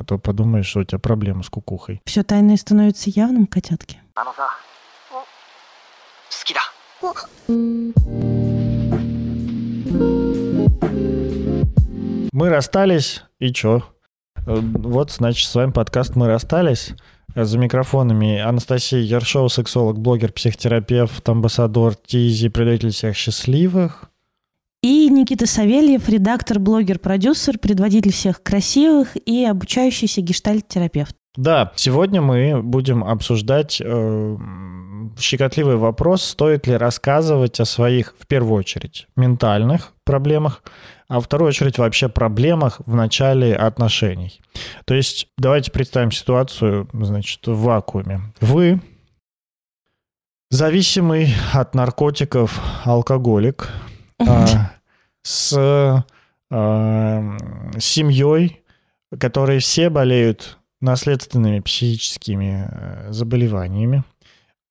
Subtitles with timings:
[0.00, 2.00] А то подумаешь, что у тебя проблемы с кукухой.
[2.06, 4.00] Все тайное становится явным, котятки.
[12.32, 13.82] Мы расстались, и чё?
[14.46, 16.94] Э, вот, значит, с вами подкаст «Мы расстались».
[17.34, 24.10] Э, за микрофонами Анастасия Ершова, сексолог, блогер, психотерапевт, амбассадор Тизи, предатель всех счастливых.
[24.82, 31.14] И Никита Савельев, редактор, блогер, продюсер, предводитель всех красивых и обучающийся гештальт-терапевт.
[31.36, 34.36] Да, сегодня мы будем обсуждать э,
[35.18, 40.62] щекотливый вопрос, стоит ли рассказывать о своих, в первую очередь, ментальных проблемах,
[41.08, 44.40] а во вторую очередь вообще проблемах в начале отношений.
[44.86, 48.32] То есть давайте представим ситуацию, значит, в вакууме.
[48.40, 48.80] Вы
[50.50, 53.68] зависимый от наркотиков алкоголик
[55.22, 56.04] с
[56.52, 57.36] а,
[57.78, 58.62] семьей,
[59.18, 64.02] которые все болеют наследственными психическими э, заболеваниями,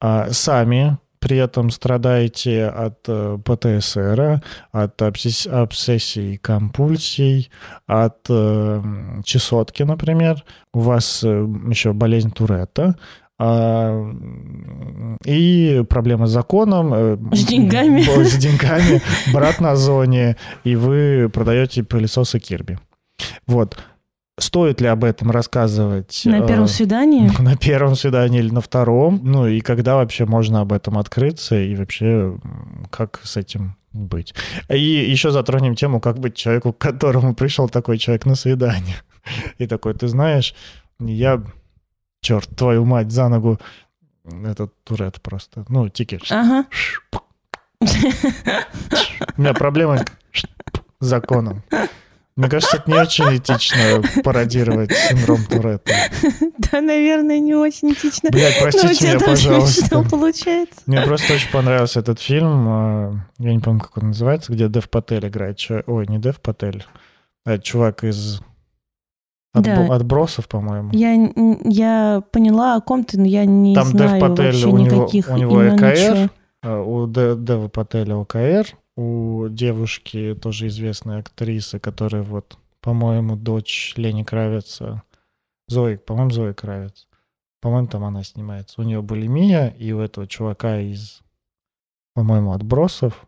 [0.02, 4.42] а сами при этом страдаете от э, ПТСР,
[4.72, 7.52] от обсес- обсессий, компульсий,
[7.86, 8.82] от э,
[9.24, 10.44] чесотки, например.
[10.74, 12.96] У вас еще болезнь Туретта.
[13.40, 14.12] А,
[15.26, 16.94] И проблемы с законом.
[16.94, 18.02] э, С деньгами.
[18.24, 19.02] С деньгами.
[19.34, 20.36] Брат на зоне.
[20.64, 22.78] И вы продаете пылесосы Кирби.
[23.48, 23.78] Вот.
[24.40, 26.22] Стоит ли об этом рассказывать?
[26.26, 29.20] На э, первом свидании на первом свидании или на втором.
[29.24, 32.38] Ну и когда вообще можно об этом открыться и вообще
[32.90, 34.34] как с этим быть.
[34.70, 38.96] И еще затронем тему, как быть человеку, к которому пришел такой человек на свидание.
[39.58, 40.54] И такой, ты знаешь,
[41.00, 41.42] я,
[42.22, 43.60] черт, твою мать, за ногу,
[44.46, 46.22] этот турет просто, ну, тикет.
[46.30, 46.66] Ага.
[49.38, 50.46] У меня проблемы с
[51.06, 51.64] законом.
[52.36, 55.92] Мне кажется, это не очень этично пародировать синдром Туретта.
[56.72, 58.30] Да, наверное, не очень этично.
[58.30, 59.82] Блять, Но у простите меня, пожалуйста.
[59.82, 60.82] смешно получается.
[60.86, 62.66] Мне просто очень понравился этот фильм.
[62.70, 65.60] э, Я не помню, как он называется, где Дев Патель играет.
[65.88, 66.86] Ой, не Дев Патель.
[67.46, 68.40] а чувак из
[69.54, 69.96] отбо- Да.
[69.96, 70.90] отбросов, по-моему.
[70.94, 71.32] Я,
[71.66, 75.30] я поняла о ком ты, но я не Там знаю Патель, вообще у него- никаких
[75.30, 75.86] у него ЭКР.
[75.86, 76.30] ничего.
[76.62, 78.68] А У Де- Дева Пателя ОКР,
[78.98, 85.04] у девушки тоже известной актрисы, которая вот, по-моему, дочь Лени Кравица.
[85.70, 87.08] Зои, по-моему, Зои Кравец.
[87.62, 88.82] По-моему, там она снимается.
[88.82, 91.22] У нее булимия, и у этого чувака из,
[92.14, 93.26] по-моему, отбросов.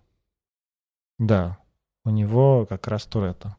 [1.19, 1.57] Да,
[2.03, 3.55] у него как раз Туретта.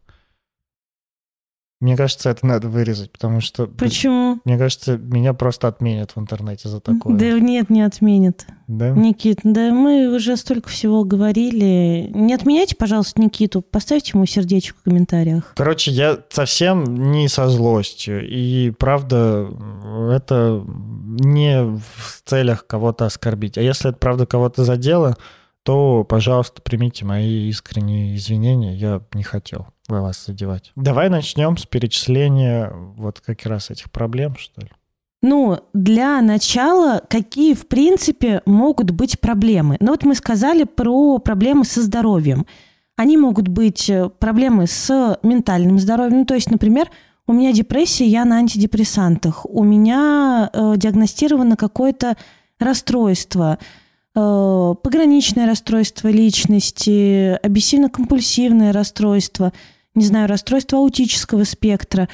[1.82, 3.66] Мне кажется, это надо вырезать, потому что...
[3.66, 4.38] Почему?
[4.44, 7.16] Мне кажется, меня просто отменят в интернете за такое.
[7.16, 8.46] Да нет, не отменят.
[8.68, 8.90] Да?
[8.90, 12.08] Никит, да мы уже столько всего говорили.
[12.14, 13.62] Не отменяйте, пожалуйста, Никиту.
[13.62, 15.54] Поставьте ему сердечко в комментариях.
[15.56, 18.28] Короче, я совсем не со злостью.
[18.30, 19.50] И правда,
[20.12, 23.58] это не в целях кого-то оскорбить.
[23.58, 25.16] А если это правда кого-то задело,
[25.64, 28.76] то, пожалуйста, примите мои искренние извинения.
[28.76, 29.66] Я не хотел
[30.00, 30.72] вас задевать.
[30.76, 34.68] Давай начнем с перечисления вот как раз этих проблем, что ли.
[35.22, 39.76] Ну, для начала, какие, в принципе, могут быть проблемы?
[39.78, 42.44] Ну, вот мы сказали про проблемы со здоровьем.
[42.96, 46.18] Они могут быть э, проблемы с ментальным здоровьем.
[46.18, 46.90] Ну, то есть, например,
[47.28, 49.46] у меня депрессия, я на антидепрессантах.
[49.48, 52.16] У меня э, диагностировано какое-то
[52.58, 53.58] расстройство,
[54.14, 59.52] э, пограничное расстройство личности, обессивно-компульсивное расстройство,
[59.94, 62.08] не знаю, расстройство аутического спектра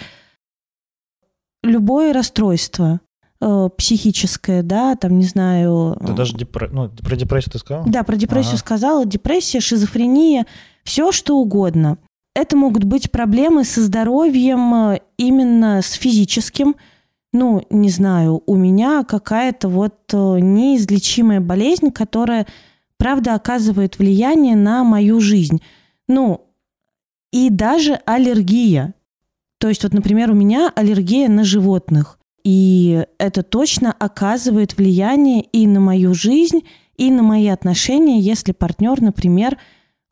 [1.63, 3.01] любое расстройство
[3.41, 5.97] э, психическое, да, там, не знаю...
[6.05, 7.85] Ты даже депре- ну, про депрессию ты сказал?
[7.87, 8.61] Да, про депрессию Ага.
[8.61, 9.07] сказала.
[9.07, 10.47] Депрессия, шизофрения,
[10.85, 11.99] все что угодно.
[12.35, 16.77] Это могут быть проблемы со здоровьем э, именно с физическим.
[17.33, 22.47] Ну, не знаю, у меня какая-то вот э, неизлечимая болезнь, которая,
[22.97, 25.61] правда, оказывает влияние на мою жизнь.
[26.07, 26.48] Ну,
[27.33, 28.95] и даже аллергия.
[29.59, 32.19] То есть вот, например, у меня аллергия на животных.
[32.45, 36.61] И это точно оказывает влияние и на мою жизнь,
[36.97, 39.59] и на мои отношения, если партнер, например,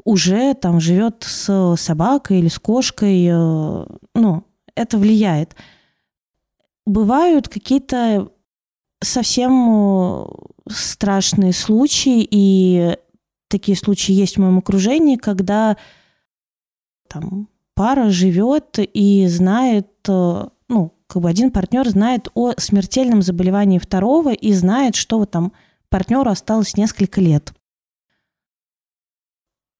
[0.04, 3.26] уже там живет с собакой или с кошкой.
[3.26, 4.44] э, Ну,
[4.74, 5.56] это влияет.
[6.84, 8.30] Бывают какие-то
[9.02, 10.26] совсем э,
[10.68, 12.96] страшные случаи, и
[13.48, 15.76] такие случаи есть в моем окружении, когда
[17.08, 23.78] там пара живет и знает, э, ну, как бы один партнер знает о смертельном заболевании
[23.78, 25.52] второго и знает, что вот там
[25.88, 27.52] партнеру осталось несколько лет.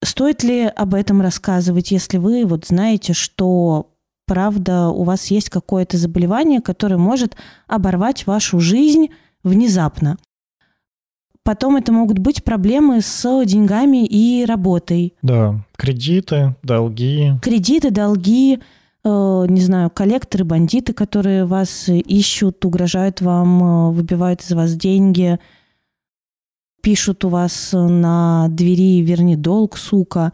[0.05, 3.90] Стоит ли об этом рассказывать, если вы вот знаете, что
[4.26, 7.37] правда у вас есть какое-то заболевание, которое может
[7.67, 9.08] оборвать вашу жизнь
[9.43, 10.19] внезапно.
[11.46, 15.14] Потом это могут быть проблемы с деньгами и работой.
[15.22, 17.34] Да, кредиты, долги.
[17.40, 18.58] Кредиты, долги,
[19.04, 25.38] э, не знаю, коллекторы, бандиты, которые вас ищут, угрожают вам, э, выбивают из вас деньги,
[26.82, 30.32] пишут у вас на двери «верни долг, сука».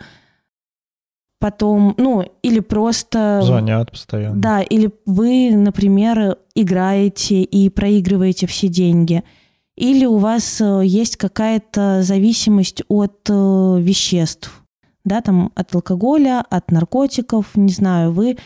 [1.38, 3.42] Потом, ну, или просто...
[3.42, 4.40] Звонят постоянно.
[4.40, 9.22] Да, или вы, например, играете и проигрываете все деньги–
[9.82, 14.62] или у вас э, есть какая-то зависимость от э, веществ,
[15.04, 18.38] да, там от алкоголя, от наркотиков, не знаю, вы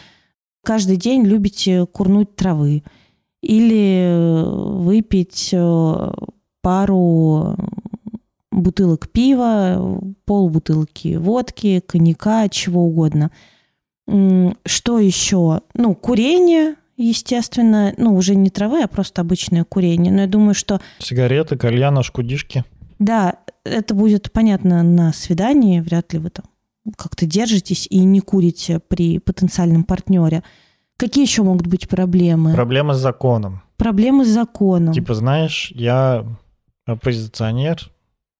[0.64, 2.84] каждый день любите курнуть травы
[3.42, 4.44] или э,
[4.78, 5.54] выпить
[6.62, 7.56] пару
[8.50, 13.30] бутылок пива, пол бутылки водки, коньяка, чего угодно.
[14.06, 15.60] Что еще?
[15.74, 20.12] Ну, курение, естественно, ну, уже не травы, а просто обычное курение.
[20.12, 20.80] Но я думаю, что...
[20.98, 22.64] Сигареты, кальяна, шкудишки.
[22.98, 26.46] Да, это будет понятно на свидании, вряд ли вы там
[26.96, 30.44] как-то держитесь и не курите при потенциальном партнере.
[30.96, 32.54] Какие еще могут быть проблемы?
[32.54, 33.62] Проблемы с законом.
[33.76, 34.94] Проблемы с законом.
[34.94, 36.24] Типа, знаешь, я
[36.86, 37.90] оппозиционер,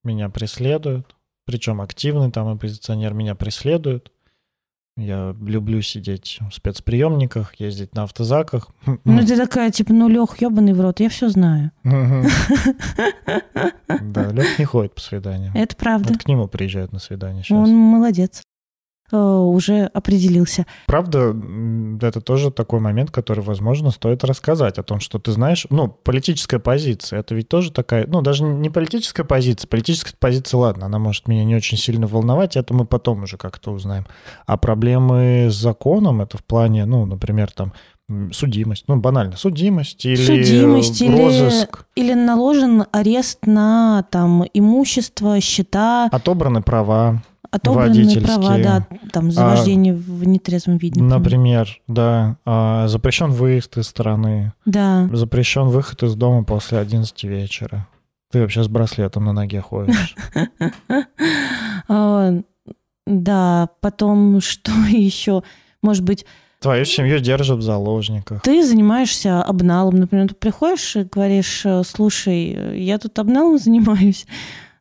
[0.04, 1.14] меня преследуют,
[1.44, 4.12] причем активный там оппозиционер меня преследуют.
[4.96, 8.70] Я люблю сидеть в спецприемниках, ездить на автозаках.
[9.04, 11.70] Ну, ты такая, типа, ну, Лех, ебаный в рот, я все знаю.
[14.00, 15.54] Да, Лех не ходит по свиданиям.
[15.54, 16.12] Это правда.
[16.12, 17.56] Вот к нему приезжают на свидание сейчас.
[17.58, 18.42] Он молодец.
[19.12, 20.66] Э, уже определился.
[20.86, 21.34] Правда,
[22.00, 26.58] это тоже такой момент, который, возможно, стоит рассказать о том, что ты знаешь, ну, политическая
[26.58, 31.28] позиция, это ведь тоже такая, ну, даже не политическая позиция, политическая позиция, ладно, она может
[31.28, 34.06] меня не очень сильно волновать, это мы потом уже как-то узнаем.
[34.44, 37.72] А проблемы с законом, это в плане, ну, например, там,
[38.32, 41.86] судимость, ну, банально, судимость или судимость, розыск.
[41.96, 46.08] Или, или наложен арест на, там, имущество, счета.
[46.12, 47.22] Отобраны права.
[47.50, 51.00] Отобранные права, да, там за вождение а, в нетрезвом виде.
[51.00, 54.52] Например, да, а, запрещен выезд из страны.
[54.64, 55.08] Да.
[55.12, 57.86] Запрещен выход из дома после 11 вечера.
[58.30, 60.14] Ты вообще с браслетом на ноге ходишь.
[61.88, 62.32] А,
[63.06, 65.44] да, потом что еще?
[65.82, 66.26] Может быть...
[66.58, 68.42] Твою семью держат в заложниках.
[68.42, 70.00] Ты занимаешься обналом.
[70.00, 74.26] Например, ты приходишь и говоришь, слушай, я тут обналом занимаюсь,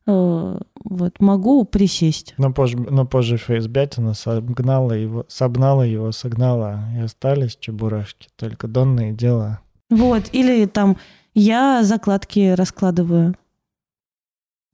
[0.07, 2.35] Э, вот, могу присесть.
[2.37, 9.11] Но позже, но позже фейсбятина согнала его, согнала его, согнала, и остались чебурашки, только донные
[9.11, 9.59] дела.
[9.89, 10.97] Вот, или там
[11.33, 13.35] я закладки раскладываю.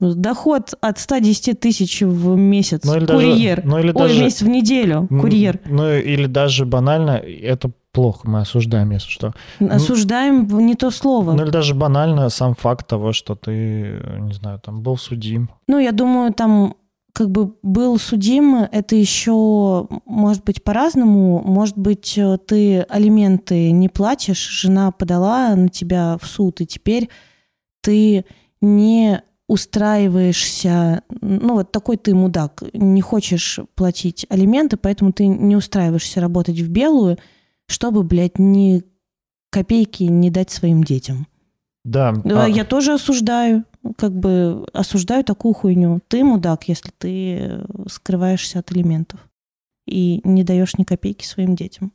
[0.01, 2.83] Доход от 110 тысяч в месяц.
[2.83, 3.57] Ну, или курьер.
[3.57, 5.07] Даже, ну, или Ой, даже, месяц в неделю.
[5.07, 5.59] Курьер.
[5.65, 9.33] Ну, или даже банально, это плохо, мы осуждаем, если что.
[9.59, 11.33] Осуждаем ну, не то слово.
[11.33, 15.49] Ну или даже банально сам факт того, что ты, не знаю, там был судим.
[15.67, 16.75] Ну, я думаю, там
[17.13, 21.43] как бы был судим, это еще может быть по-разному.
[21.43, 27.09] Может быть, э, ты алименты не платишь, жена подала на тебя в суд, и теперь
[27.81, 28.25] ты
[28.61, 29.21] не
[29.51, 36.57] устраиваешься, ну вот такой ты мудак, не хочешь платить алименты, поэтому ты не устраиваешься работать
[36.61, 37.17] в белую,
[37.67, 38.81] чтобы, блядь, ни
[39.49, 41.27] копейки не дать своим детям.
[41.83, 42.13] Да.
[42.23, 42.47] А...
[42.47, 43.65] Я тоже осуждаю,
[43.97, 45.99] как бы осуждаю такую хуйню.
[46.07, 49.19] Ты мудак, если ты скрываешься от элементов
[49.85, 51.91] и не даешь ни копейки своим детям.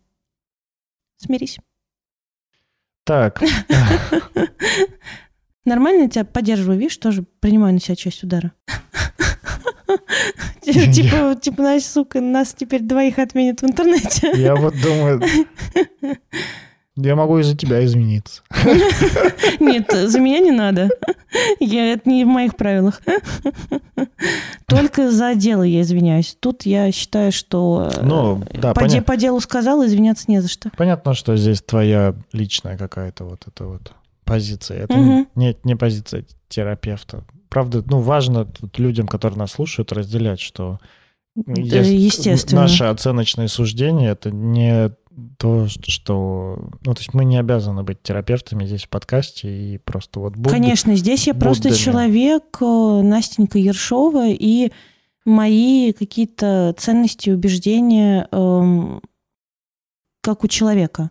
[1.17, 1.59] Смирись.
[3.05, 3.41] Так.
[5.67, 8.53] Нормально я тебя поддерживаю, видишь, тоже принимаю на себя часть удара.
[10.63, 14.33] Типа, типа, Настя, сука, нас теперь двоих отменят в интернете.
[14.35, 15.23] Я вот думаю,
[16.97, 18.43] я могу из-за тебя измениться.
[19.61, 20.89] Нет, за меня не надо.
[21.61, 23.03] Я, это не в моих правилах.
[24.67, 26.37] Только за дело я извиняюсь.
[26.41, 29.03] Тут я считаю, что ну, да, по, поня...
[29.03, 30.71] по делу сказал, извиняться не за что.
[30.77, 33.93] Понятно, что здесь твоя личная какая-то вот эта вот
[34.27, 34.85] позиция.
[34.85, 35.27] Это угу.
[35.35, 40.79] не, не позиция терапевта правда, ну, важно тут людям, которые нас слушают, разделять, что
[41.47, 42.63] есть естественно.
[42.63, 44.91] наше оценочное суждение это не
[45.39, 46.69] то, что...
[46.85, 50.53] Ну, то есть мы не обязаны быть терапевтами здесь в подкасте и просто вот Будд,
[50.53, 51.49] Конечно, здесь я Буддами.
[51.49, 54.71] просто человек, э, Настенька Ершова, и
[55.25, 59.01] мои какие-то ценности, убеждения, эм,
[60.21, 61.11] как у человека.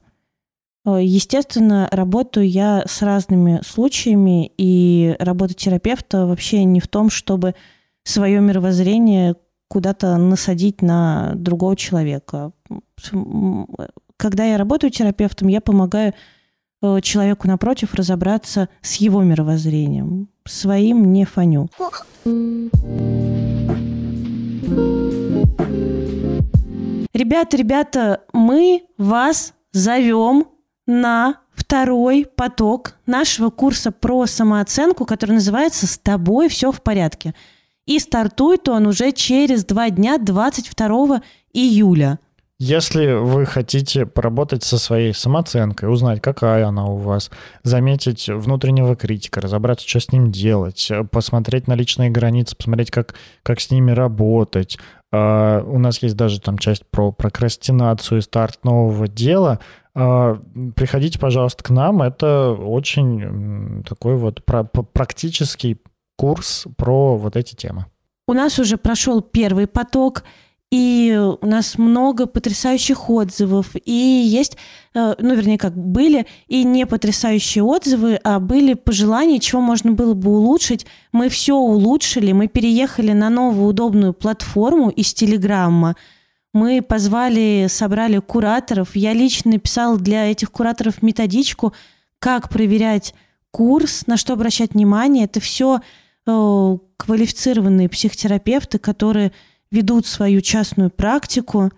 [0.86, 7.56] Э, естественно, работаю я с разными случаями, и работа терапевта вообще не в том, чтобы
[8.04, 9.36] свое мировоззрение
[9.68, 12.52] куда-то насадить на другого человека.
[14.18, 16.14] когда я работаю терапевтом, я помогаю
[16.82, 20.30] э, человеку напротив разобраться с его мировоззрением.
[20.46, 21.68] Своим не фаню.
[27.14, 30.46] Ребята, ребята, мы вас зовем
[30.86, 37.34] на второй поток нашего курса про самооценку, который называется «С тобой все в порядке».
[37.86, 41.22] И стартует он уже через два дня, 22
[41.54, 42.20] июля.
[42.58, 47.30] Если вы хотите поработать со своей самооценкой, узнать, какая она у вас,
[47.64, 53.60] заметить внутреннего критика, разобраться, что с ним делать, посмотреть на личные границы, посмотреть, как, как
[53.60, 54.78] с ними работать.
[55.14, 59.60] Uh, у нас есть даже там часть про прокрастинацию и старт нового дела.
[59.96, 62.02] Uh, приходите, пожалуйста, к нам.
[62.02, 65.78] Это очень такой вот практический
[66.18, 67.86] курс про вот эти темы.
[68.28, 70.24] У нас уже прошел первый поток–
[70.72, 73.76] и у нас много потрясающих отзывов.
[73.86, 74.58] И есть,
[74.94, 80.14] э, ну, вернее, как были и не потрясающие отзывы, а были пожелания, чего можно было
[80.16, 80.86] бы улучшить.
[81.12, 85.96] Мы все улучшили, мы переехали на новую удобную платформу из Телеграмма.
[86.56, 88.96] Мы позвали, собрали кураторов.
[88.96, 91.74] Я лично написала для этих кураторов методичку,
[92.20, 93.14] как проверять
[93.52, 95.26] курс, на что обращать внимание.
[95.26, 95.82] Это все
[96.26, 99.34] э, квалифицированные психотерапевты, которые
[99.70, 101.72] ведут свою частную практику.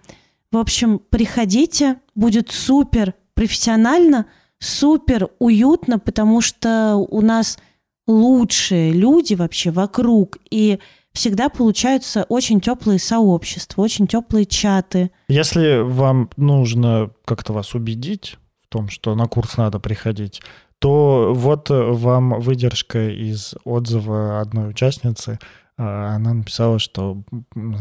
[0.52, 4.28] В общем, приходите, будет супер профессионально,
[4.60, 7.58] супер уютно, потому что у нас
[8.06, 10.78] лучшие люди вообще вокруг, и
[11.18, 15.12] всегда получаются очень теплые сообщества, очень теплые чаты.
[15.28, 20.42] Если вам нужно как-то вас убедить в том, что на курс надо приходить,
[20.80, 25.40] то вот вам выдержка из отзыва одной участницы–
[25.78, 27.22] она написала, что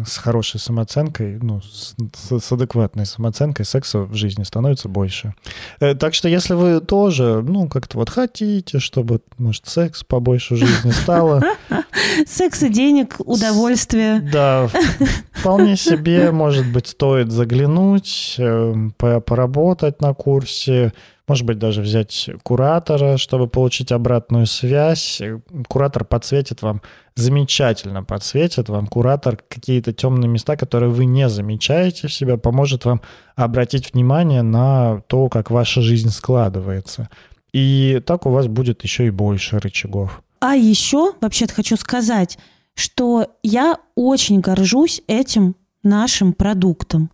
[0.06, 5.34] с хорошей самооценкой, ну, с, с адекватной самооценкой секса в жизни становится больше.
[5.80, 10.58] Э, так что если вы тоже, ну, как-то вот хотите, чтобы, может, секс побольше в
[10.58, 11.42] жизни стало...
[12.26, 14.20] Секс и денег, удовольствие.
[14.20, 14.68] Да,
[15.32, 20.92] вполне себе, может быть, стоит заглянуть, эм, поработать на курсе,
[21.28, 25.20] может быть, даже взять куратора, чтобы получить обратную связь.
[25.68, 26.82] Куратор подсветит вам,
[27.14, 33.02] замечательно подсветит вам куратор какие-то темные места, которые вы не замечаете в себя, поможет вам
[33.34, 37.08] обратить внимание на то, как ваша жизнь складывается.
[37.52, 40.22] И так у вас будет еще и больше рычагов.
[40.40, 42.38] А еще, вообще-то хочу сказать,
[42.74, 47.10] что я очень горжусь этим нашим продуктом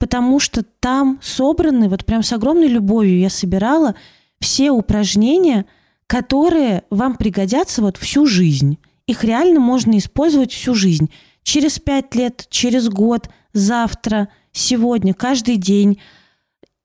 [0.00, 3.94] потому что там собраны, вот прям с огромной любовью я собирала
[4.40, 5.66] все упражнения,
[6.06, 8.78] которые вам пригодятся вот всю жизнь.
[9.06, 11.10] Их реально можно использовать всю жизнь.
[11.42, 16.00] Через пять лет, через год, завтра, сегодня, каждый день.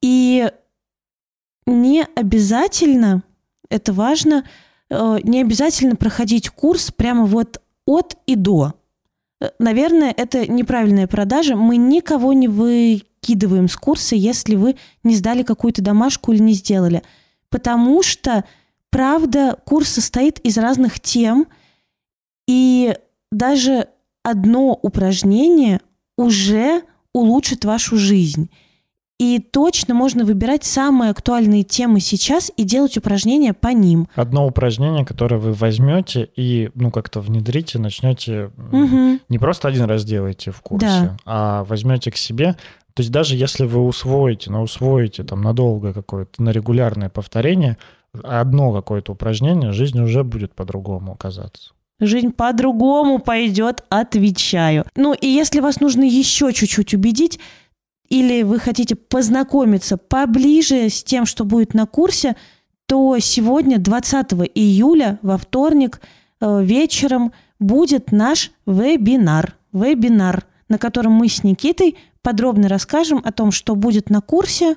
[0.01, 0.51] И
[1.65, 3.23] не обязательно,
[3.69, 4.43] это важно,
[4.89, 8.73] э, не обязательно проходить курс прямо вот от и до.
[9.41, 11.55] Э, наверное, это неправильная продажа.
[11.55, 17.03] Мы никого не выкидываем с курса, если вы не сдали какую-то домашку или не сделали.
[17.49, 18.45] Потому что,
[18.89, 21.47] правда, курс состоит из разных тем,
[22.47, 22.95] и
[23.31, 23.89] даже
[24.23, 25.81] одно упражнение
[26.17, 28.49] уже улучшит вашу жизнь.
[29.17, 34.09] И точно можно выбирать самые актуальные темы сейчас и делать упражнения по ним.
[34.15, 39.19] Одно упражнение, которое вы возьмете и ну как-то внедрите, начнете угу.
[39.29, 41.17] не просто один раз делаете в курсе, да.
[41.25, 42.57] а возьмете к себе.
[42.93, 47.77] То есть даже если вы усвоите, но усвоите там надолго какое-то, на регулярное повторение,
[48.23, 51.71] одно какое-то упражнение, жизнь уже будет по-другому оказаться.
[52.01, 54.85] Жизнь по-другому пойдет, отвечаю.
[54.97, 57.39] Ну и если вас нужно еще чуть-чуть убедить,
[58.09, 62.35] или вы хотите познакомиться поближе с тем, что будет на курсе,
[62.85, 66.01] то сегодня, 20 июля, во вторник,
[66.39, 69.55] э, вечером будет наш вебинар.
[69.71, 74.75] Вебинар, на котором мы с Никитой подробно расскажем о том, что будет на курсе,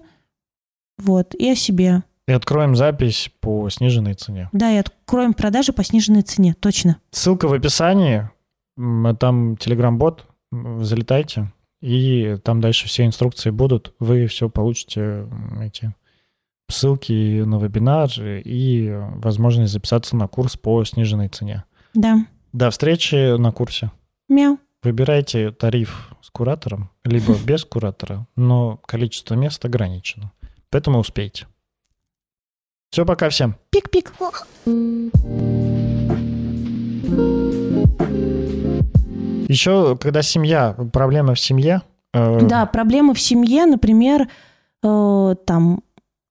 [0.98, 2.02] вот, и о себе.
[2.26, 4.50] И откроем запись по сниженной цене.
[4.52, 6.98] Да, и откроем продажи по сниженной цене, точно.
[7.10, 8.28] Ссылка в описании,
[9.18, 13.94] там телеграм-бот, залетайте, и там дальше все инструкции будут.
[13.98, 15.26] Вы все получите
[15.60, 15.94] эти
[16.68, 21.64] ссылки на вебинар и возможность записаться на курс по сниженной цене.
[21.94, 22.26] Да.
[22.52, 23.90] До встречи на курсе.
[24.28, 24.58] Мяу.
[24.82, 30.32] Выбирайте тариф с куратором, либо без куратора, но количество мест ограничено.
[30.70, 31.46] Поэтому успейте.
[32.90, 33.56] Все, пока всем.
[33.70, 34.12] Пик-пик.
[39.48, 41.82] Еще, когда семья, проблемы в семье.
[42.14, 42.40] Э...
[42.42, 44.28] Да, проблемы в семье, например,
[44.82, 45.80] э, там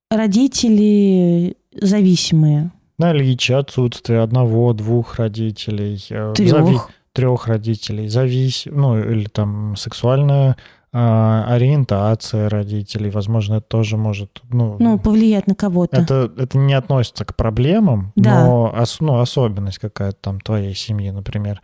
[0.10, 2.72] родители зависимые.
[2.98, 6.04] Наличие, отсутствие одного, двух родителей.
[6.10, 6.52] э, Трех.
[6.52, 6.80] зави-
[7.14, 8.08] трех родителей.
[8.08, 8.64] Завис...
[8.66, 10.56] Ну, или там сексуальная
[10.94, 13.10] а, ориентация родителей.
[13.12, 14.42] Возможно, это тоже может...
[14.50, 16.00] Ну, Ну, повлиять на кого-то.
[16.02, 18.46] это, это не относится к проблемам, Да.
[18.46, 21.62] но ос- ну, особенность какая-то там твоей семьи, например.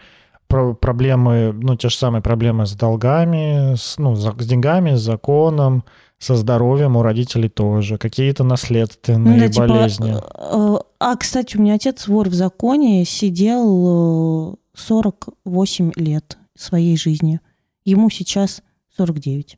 [0.54, 5.84] Про- проблемы, ну, те же самые проблемы с долгами, с, ну, с деньгами, с законом,
[6.20, 7.98] со здоровьем у родителей тоже.
[7.98, 10.16] Какие-то наследственные Ну да, типа, болезни.
[10.16, 17.40] э, а, кстати, у меня отец вор в законе сидел э, 48 лет своей жизни.
[17.84, 18.62] Ему сейчас
[18.96, 19.58] 49.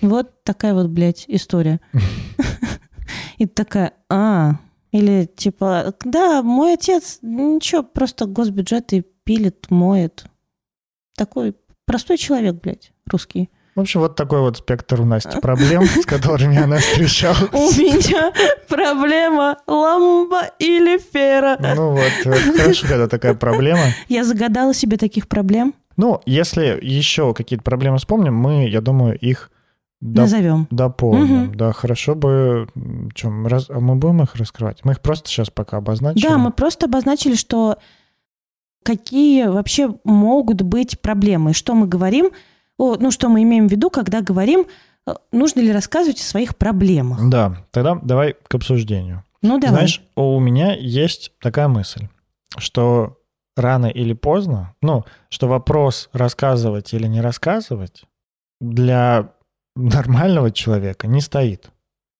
[0.00, 1.80] Вот такая вот, блядь, история.
[3.38, 4.56] И такая, а,
[4.90, 10.24] или типа, да, мой отец, ничего, просто госбюджет и пилит, моет.
[11.16, 11.54] Такой
[11.86, 13.50] простой человек, блядь, русский.
[13.74, 17.50] В общем, вот такой вот спектр у Насти проблем, с которыми она У встречалась.
[17.78, 18.32] меня
[18.68, 21.56] проблема ламба или фера.
[21.74, 22.12] Ну вот,
[22.56, 23.84] хорошо, когда такая проблема.
[24.08, 25.74] Я загадала себе таких проблем.
[25.96, 29.50] Ну, если еще какие-то проблемы вспомним, мы, я думаю, их
[30.02, 30.66] доп- Назовем.
[30.70, 31.42] дополним.
[31.44, 31.54] Мгм.
[31.56, 32.68] Да, хорошо бы...
[32.74, 34.80] м, чё, мы раз- а мы будем их раскрывать?
[34.84, 36.28] Мы их просто сейчас пока обозначим.
[36.28, 37.78] Да, мы просто обозначили, что
[38.82, 41.52] какие вообще могут быть проблемы.
[41.52, 42.30] Что мы говорим,
[42.78, 44.66] ну, что мы имеем в виду, когда говорим,
[45.06, 47.28] э, нужно ли рассказывать о своих проблемах.
[47.28, 49.24] Да, тогда давай к обсуждению.
[49.42, 49.76] Ну, давай.
[49.76, 52.08] Знаешь, у меня есть такая мысль,
[52.58, 53.18] что
[53.56, 58.04] рано или поздно, ну, что вопрос рассказывать или не рассказывать
[58.60, 59.32] для
[59.74, 61.70] нормального человека не стоит.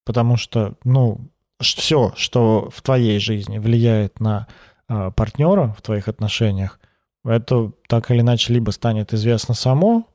[0.05, 1.21] Потому что, ну,
[1.61, 4.49] все, что в твоей жизни влияет на
[5.17, 6.79] партнера в твоих отношениях,
[7.25, 10.07] это так или иначе либо станет известно само,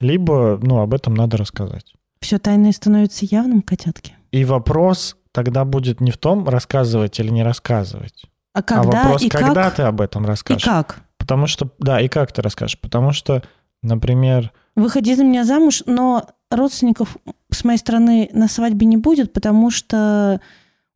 [0.00, 1.94] либо, ну, об этом надо рассказать.
[2.20, 4.14] Все тайное становится явным, котятки.
[4.30, 9.22] И вопрос тогда будет не в том, рассказывать или не рассказывать, А а когда вопрос,
[9.22, 9.74] и когда как?
[9.76, 10.64] ты об этом И расскажешь.
[10.64, 11.00] как?
[11.18, 12.78] Потому что, да, и как ты расскажешь.
[12.78, 13.42] Потому что,
[13.82, 17.16] например, Выходи за меня замуж, но родственников
[17.50, 20.40] с моей стороны на свадьбе не будет, потому что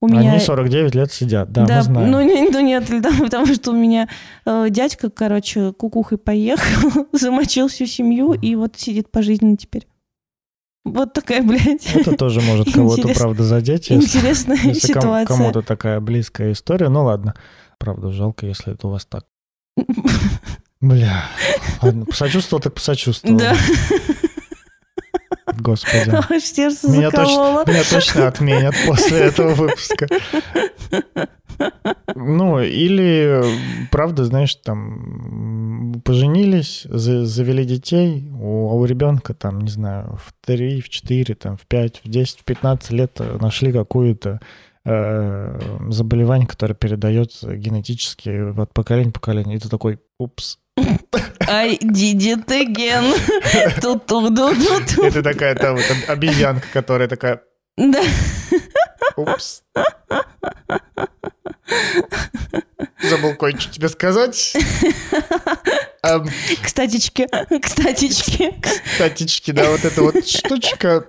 [0.00, 0.30] у меня...
[0.32, 2.11] они 49 лет сидят, да, мы знаем.
[2.11, 4.08] Ну, не- ну нет, да, потому что у меня
[4.46, 9.87] э, дядька, короче, кукухой поехал, замочил всю семью и вот сидит пожизненно теперь.
[10.84, 15.37] Вот такая, блядь, Это тоже может кого-то, правда, задеть, если, интересная если ком- ситуация.
[15.37, 16.88] кому-то такая близкая история.
[16.88, 17.34] Ну ладно,
[17.78, 19.24] правда, жалко, если это у вас так.
[20.80, 21.24] Бля,
[21.82, 23.37] ладно, посочувствовал, так посочувствовал.
[23.37, 23.56] Да,
[25.60, 26.40] Господи.
[26.40, 27.64] сердце Меня закололо.
[27.64, 30.06] точно, меня точно отменят после этого выпуска.
[32.14, 33.42] Ну, или,
[33.90, 40.32] правда, знаешь, там, поженились, за- завели детей, у, а у ребенка, там, не знаю, в
[40.46, 44.40] 3, в 4, там, в 5, в 10, в 15 лет нашли какую-то
[44.84, 49.56] э, заболевание, которое передается генетически от поколения к поколению.
[49.56, 50.58] И ты такой, упс.
[51.48, 53.14] I did it again.
[53.80, 55.06] Ту-ту-ду-ду-ду.
[55.06, 57.42] И ты такая, там, вот, об- обезьянка, которая такая,
[57.76, 58.02] Да.
[59.16, 59.62] упс.
[63.02, 64.54] Забыл кое-что тебе сказать.
[66.02, 66.28] Эм,
[66.62, 67.28] Кстатички,
[67.62, 68.54] кстатички.
[68.98, 71.06] Татички, да, вот эта вот штучка.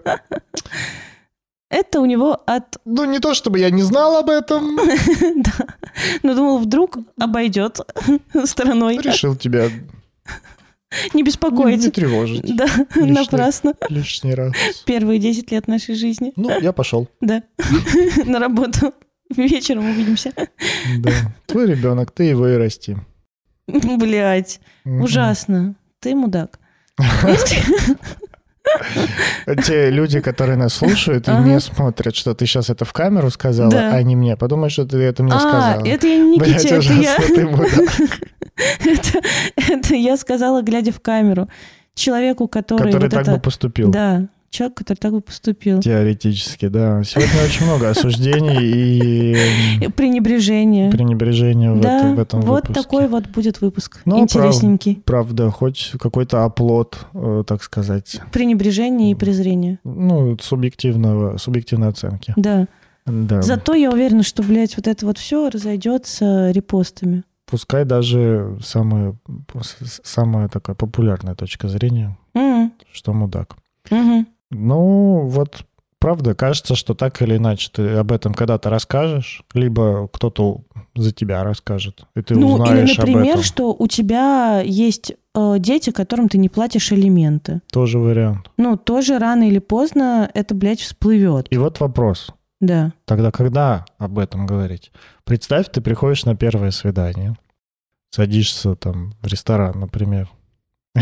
[1.71, 2.77] Это у него от...
[2.85, 4.75] Ну, не то чтобы я не знал об этом,
[5.35, 5.51] Да.
[6.23, 7.79] Но думал, вдруг обойдет
[8.45, 8.97] стороной.
[8.97, 11.81] решил тебя Не не, беспокоить.
[11.83, 13.11] не тревожить Да, Лишний.
[13.11, 13.73] напрасно.
[13.89, 14.53] лишний раз.
[14.85, 16.33] Первые 10 лет нашей жизни.
[16.35, 17.07] Ну, я пошел.
[17.21, 17.43] Да.
[18.25, 18.93] На работу.
[19.35, 20.33] Вечером увидимся.
[20.99, 21.11] Да.
[21.45, 22.97] Твой ребенок, ты его и расти.
[23.67, 25.75] Блять, ужасно.
[25.99, 26.59] Ты мудак.
[29.65, 33.73] Те люди, которые нас слушают и не смотрят, что ты сейчас это в камеру сказала,
[33.73, 34.35] а не мне.
[34.37, 35.85] Подумай, что ты это мне А, сказала.
[35.85, 37.17] это я не Никите, это я.
[39.69, 41.47] Это я сказала, глядя в камеру.
[41.95, 43.89] Человеку, который Который так бы поступил.
[43.91, 45.79] Да, человек, который так бы поступил.
[45.81, 47.03] Теоретически, да.
[47.03, 48.57] Сегодня очень много осуждений
[49.83, 50.91] и Пренебрежение.
[50.91, 52.73] пренебрежения в, да, это- в этом вот выпуске.
[52.83, 54.01] такой вот будет выпуск.
[54.05, 55.01] Ну, Интересненький.
[55.05, 59.79] Правда, хоть какой-то оплот, э, так сказать, Пренебрежение и презрение.
[59.83, 62.33] ну, субъективного, субъективной оценки.
[62.35, 62.67] Да.
[63.05, 63.41] Да.
[63.41, 67.23] Зато я уверена, что, блядь, вот это вот все разойдется репостами.
[67.47, 69.15] Пускай даже самая,
[70.03, 73.55] самая такая популярная точка зрения, М, что мудак.
[73.89, 74.27] мгм.
[74.51, 75.65] Ну, вот
[75.99, 80.61] правда кажется, что так или иначе ты об этом когда-то расскажешь, либо кто-то
[80.95, 83.43] за тебя расскажет, и ты ну, узнаешь или, например, об этом.
[83.43, 87.61] что у тебя есть э, дети, которым ты не платишь алименты.
[87.71, 88.49] Тоже вариант.
[88.57, 91.47] Ну, тоже рано или поздно это, блядь, всплывет.
[91.49, 92.29] И вот вопрос.
[92.59, 92.93] Да.
[93.05, 94.91] Тогда когда об этом говорить?
[95.23, 97.37] Представь, ты приходишь на первое свидание,
[98.11, 100.29] садишься там в ресторан, например.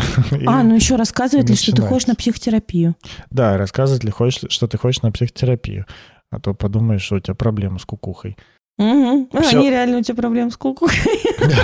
[0.47, 2.95] А, ну еще рассказывает ли, что ты ходишь на психотерапию?
[3.29, 5.86] Да, рассказывать ли хочешь, что ты хочешь на психотерапию.
[6.29, 8.38] А то подумаешь, что у тебя проблемы с кукухой.
[8.77, 9.29] Угу.
[9.33, 9.62] А, Всё.
[9.62, 10.97] нереально у тебя проблем с кукухой.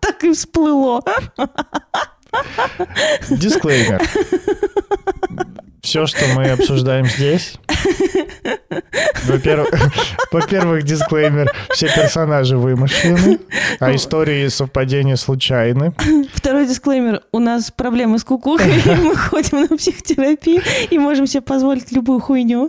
[0.00, 1.02] Так и всплыло.
[3.28, 4.00] Дисклеймер.
[5.86, 7.60] Все, что мы обсуждаем здесь,
[9.26, 9.68] во-первых,
[10.32, 13.38] во-первых, дисклеймер, все персонажи вымышлены,
[13.78, 15.94] а истории совпадения случайны.
[16.34, 17.22] Второй дисклеймер.
[17.30, 22.68] У нас проблемы с кукухой, мы ходим на психотерапию и можем себе позволить любую хуйню.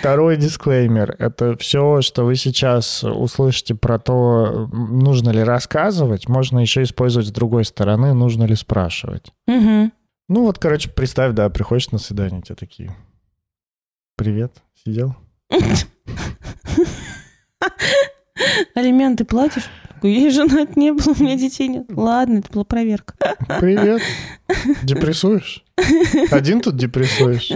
[0.00, 1.14] Второй дисклеймер.
[1.20, 7.30] Это все, что вы сейчас услышите про то, нужно ли рассказывать, можно еще использовать с
[7.30, 9.32] другой стороны, нужно ли спрашивать.
[9.46, 9.92] Мгм.
[10.32, 12.96] Ну вот, короче, представь, да, приходишь на свидание, тебе такие,
[14.16, 15.14] привет, сидел?
[18.74, 19.68] Алименты платишь?
[19.92, 21.84] Такой, Я и женат не был, у меня детей нет.
[21.90, 23.12] Ладно, это была проверка.
[23.60, 24.00] Привет.
[24.82, 25.66] Депрессуешь?
[26.30, 27.50] Один тут депрессуешь?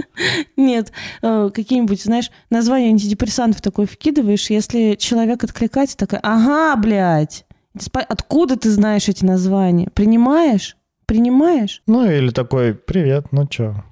[0.58, 7.46] Нет, э, какие-нибудь, знаешь, названия антидепрессантов такое вкидываешь, если человек откликается, такая, ага, блядь,
[7.94, 9.88] откуда ты знаешь эти названия?
[9.94, 10.75] Принимаешь?
[11.06, 11.82] Принимаешь?
[11.86, 13.84] Ну или такой, привет, ну чё?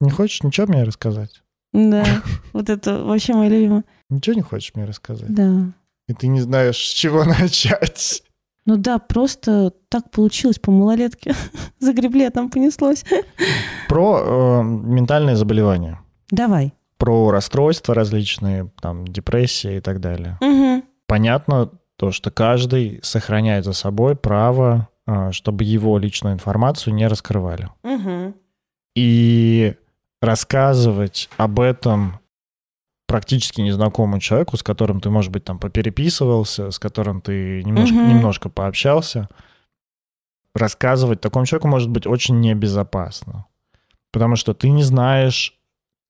[0.00, 1.42] Не хочешь ничего мне рассказать?
[1.72, 2.04] Да,
[2.52, 3.84] вот это вообще мое любимое.
[4.10, 5.32] Ничего не хочешь мне рассказать?
[5.32, 5.72] Да.
[6.06, 8.22] И ты не знаешь, с чего начать.
[8.66, 11.34] Ну да, просто так получилось по малолетке.
[11.78, 13.04] Загребли, а там понеслось.
[13.88, 16.00] Про э, ментальные заболевания.
[16.30, 16.74] Давай.
[16.98, 20.36] Про расстройства различные, там, депрессия и так далее.
[20.42, 20.84] Мгм.
[21.06, 24.88] Понятно то, что каждый сохраняет за собой право,
[25.32, 27.68] чтобы его личную информацию не раскрывали.
[27.82, 28.34] Мгм.
[28.94, 29.74] И
[30.20, 32.18] рассказывать об этом
[33.06, 38.08] практически незнакомому человеку, с которым ты, может быть, там попереписывался, с которым ты немножко, Мгм.
[38.08, 39.28] немножко пообщался,
[40.54, 43.46] рассказывать такому человеку может быть очень небезопасно.
[44.12, 45.57] Потому что ты не знаешь,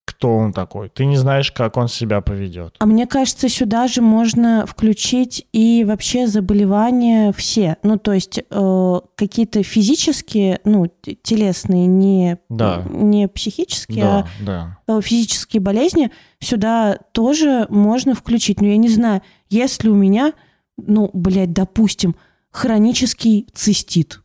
[0.08, 2.74] кто он такой, ты не знаешь, как он себя поведет.
[2.78, 7.76] А мне кажется, сюда же можно включить и вообще заболевания все.
[7.82, 10.86] Ну, то есть э, какие-то физические, ну,
[11.22, 12.82] телесные, не, Да.
[12.90, 14.78] не психические, Да, да.
[14.86, 18.62] а э, физические болезни сюда тоже можно включить.
[18.62, 20.32] Но я не знаю, если у меня,
[20.78, 22.16] ну, блядь, допустим,
[22.50, 24.20] хронический цистит,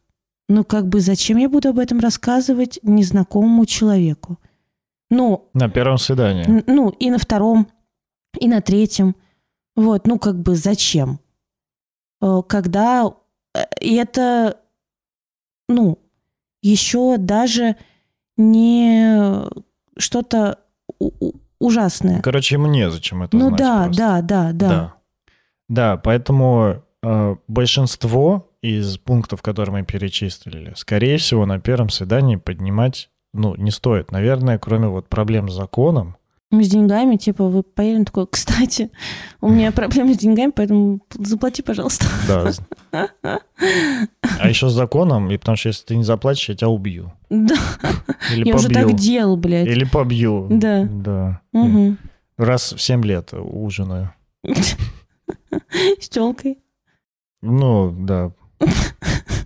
[0.48, 4.38] ну, как бы зачем я буду об этом рассказывать незнакомому человеку?
[5.16, 6.64] Ну, На первом свидании.
[6.66, 7.68] Ну, и на втором,
[8.40, 9.16] и на третьем.
[9.76, 11.20] Вот, ну, как бы зачем?
[12.22, 13.14] Э, Когда
[13.56, 14.58] э, и это,
[15.70, 16.00] ну,
[16.64, 17.76] еще даже
[18.38, 19.48] не
[19.98, 20.60] что-то
[21.60, 22.22] ужасное.
[22.22, 24.02] Короче, ему незачем это Ну знать да, просто.
[24.02, 24.70] да, да, да.
[24.70, 24.94] Да.
[25.70, 33.10] Да, поэтому э, большинство из пунктов, которые мы перечислили, скорее всего, на первом свидании поднимать,
[33.34, 34.12] ну, не стоит.
[34.12, 36.16] Наверное, кроме вот проблем с законом.
[36.52, 38.92] С деньгами, типа, вы поели, такой, кстати,
[39.42, 42.06] у меня проблемы с деньгами, поэтому заплати, пожалуйста.
[42.28, 43.40] Да.
[44.40, 47.12] А еще с законом, и потому что если ты не заплатишь, я тебя убью.
[47.32, 47.56] Да,
[48.32, 48.90] Или я уже побью.
[48.90, 49.68] так делал, блядь.
[49.68, 50.48] Или побью.
[50.52, 50.84] Да.
[50.84, 51.42] Да.
[51.54, 51.98] Мгм.
[52.38, 54.14] Раз в 7 лет ужинаю.
[56.00, 56.60] С телкой.
[57.42, 58.32] Ну, да,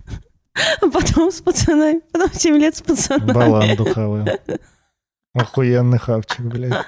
[0.80, 2.00] А потом с пацанами.
[2.12, 3.32] Потом 7 лет с пацанами.
[3.32, 4.26] баланду хаваю.
[5.34, 6.84] Охуенный хавчик, блядь.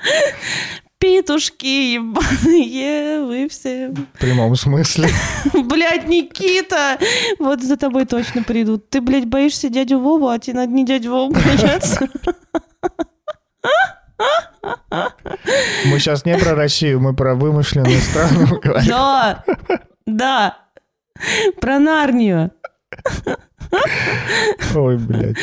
[0.99, 3.89] Петушки ебаные вы все.
[3.89, 5.09] В прямом смысле.
[5.55, 6.99] Блядь, Никита!
[7.39, 8.91] Вот за тобой точно придут.
[8.91, 12.07] Ты, блядь, боишься дядю Вову, а тебе надо не дядю Вову бояться.
[15.87, 18.89] Мы сейчас не про Россию, мы про вымышленную страну говорим.
[18.89, 19.45] Да,
[20.07, 20.59] да.
[21.61, 22.51] Про Нарнию.
[24.75, 25.37] Ой, блядь.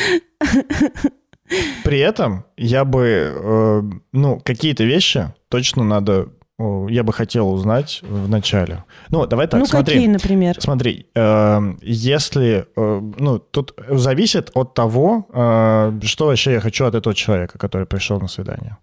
[1.84, 3.82] При этом я бы, э,
[4.12, 8.84] ну, какие-то вещи точно надо, э, я бы хотел узнать в начале.
[9.08, 9.94] Ну, давай так, ну, смотри.
[9.94, 10.56] какие, например?
[10.60, 16.94] Смотри, э, если, э, ну, тут зависит от того, э, что вообще я хочу от
[16.94, 18.76] этого человека, который пришел на свидание.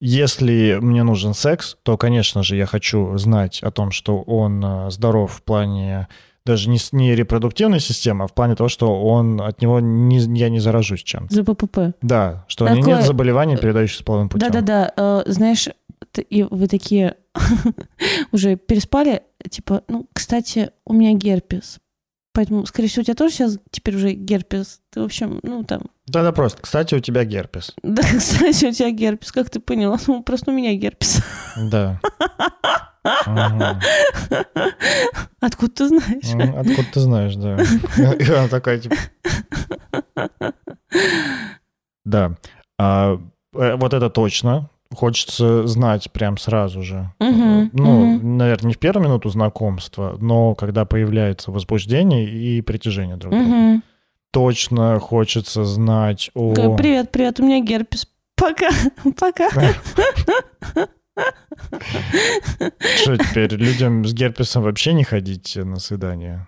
[0.00, 4.90] Если мне нужен секс, то, конечно же, я хочу знать о том, что он э,
[4.90, 6.06] здоров в плане
[6.48, 10.48] даже не, не репродуктивная система, а в плане того, что он от него не, я
[10.48, 11.34] не заражусь чем-то.
[11.34, 11.94] За ППП.
[12.02, 14.50] Да, что Такое- нет заболеваний, передающихся половым путем.
[14.50, 15.68] Да-да-да, э, знаешь,
[16.30, 17.16] и вы такие
[18.32, 21.78] уже переспали, типа, ну, кстати, у меня герпес.
[22.38, 24.80] Поэтому, скорее всего, у тебя тоже сейчас теперь уже герпес.
[24.90, 25.82] Ты, в общем, ну, там...
[26.06, 26.62] Да-да, просто.
[26.62, 27.74] Кстати, у тебя герпес.
[27.82, 29.98] Да, кстати, у тебя герпес, как ты поняла?
[30.06, 31.20] Ну, просто у меня герпес.
[31.56, 32.00] Да.
[35.40, 36.56] Откуда ты знаешь?
[36.56, 37.56] Откуда ты знаешь, да.
[38.12, 38.94] И она такая, типа...
[42.04, 42.36] Да.
[42.78, 43.18] А,
[43.52, 44.70] э, вот это точно.
[44.94, 47.12] Хочется знать прям сразу же.
[47.20, 48.38] Мгм, Ну, мгм.
[48.38, 53.50] наверное, не в первую минуту знакомства, но когда появляется возбуждение и притяжение друг к другу.
[53.50, 53.82] Мгм.
[54.30, 56.54] Точно хочется знать о...
[56.76, 58.06] Привет, привет, у меня герпес.
[58.34, 58.70] Пока,
[59.18, 59.48] пока.
[62.96, 66.46] Что теперь, людям с герпесом вообще не ходить на свидание?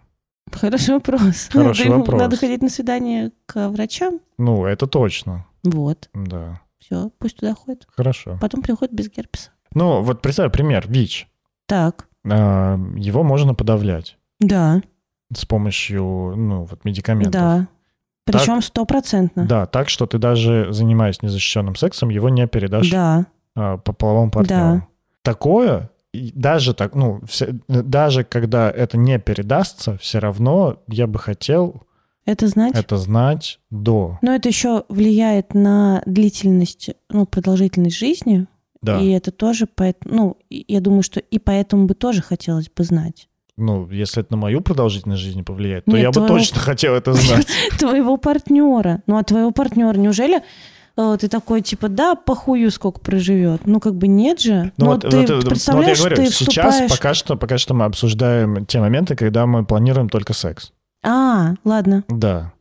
[0.53, 1.49] Хороший вопрос.
[1.53, 2.21] Хороший вопрос.
[2.21, 4.21] Надо ходить на свидание к врачам.
[4.39, 6.61] Ну, это точно, Вот, да.
[6.91, 7.87] Все, пусть туда ходит.
[7.97, 8.37] Хорошо.
[8.41, 9.51] Потом приходит без герпеса.
[9.75, 11.29] Ну, вот представь пример, ВИЧ.
[11.67, 14.83] Так, А, Его можно подавлять да,
[15.33, 16.03] с помощью,
[16.37, 17.33] ну, вот медикаментов.
[17.33, 17.69] да.
[18.25, 19.47] Причем стопроцентно.
[19.47, 23.27] Да, так что ты даже занимаясь незащищенным сексом, его не передашь Да,
[23.57, 24.87] а, по половому партнеру.
[25.23, 31.19] Такое, и даже так, ну, все- даже когда это не передастся, все равно я бы
[31.19, 31.83] хотел
[32.27, 32.73] это знать.
[32.75, 34.19] это знать до.
[34.23, 38.47] Но это еще влияет на длительность, ну, продолжительность жизни.
[38.83, 38.99] Да.
[39.01, 43.29] И это тоже, поэт- ну, я думаю, что и поэтому бы тоже хотелось бы знать.
[43.57, 46.95] Ну, если это на мою продолжительность жизни повлияет, то Нет, я бы твоего- точно хотел
[46.95, 47.47] это знать.
[47.79, 49.03] Твоего партнера.
[49.07, 50.43] Ну, а твоего партнера, неужели
[50.97, 53.67] э, ты такой, типа, да, похую сколько проживет?
[53.67, 54.73] Ну, как бы нет же.
[54.79, 56.91] Ну, Ну, вот, ты вот, вот, вот я представляешь, говорю, ты сейчас вступаешь...
[56.91, 60.73] пока что, пока что мы обсуждаем те моменты, когда мы планируем только секс.
[61.03, 62.05] А, ладно.
[62.09, 62.53] Да.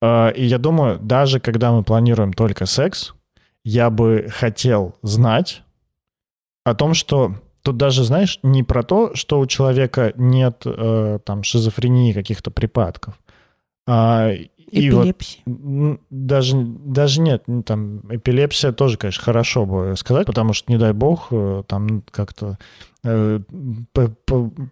[0.00, 3.14] А, И я думаю, даже когда мы планируем только секс,
[3.64, 5.62] я бы хотел знать
[6.64, 11.42] о том, что тут даже, знаешь, не про то, что у человека нет э, там
[11.42, 13.14] шизофрении каких-то припадков.
[13.86, 14.30] А,
[14.70, 15.42] и вот Эпилепсия.
[16.10, 21.28] Даже, даже нет, там эпилепсия тоже, конечно, хорошо бы сказать, потому что, не дай бог,
[21.30, 22.58] э, там как-то
[23.02, 23.40] э,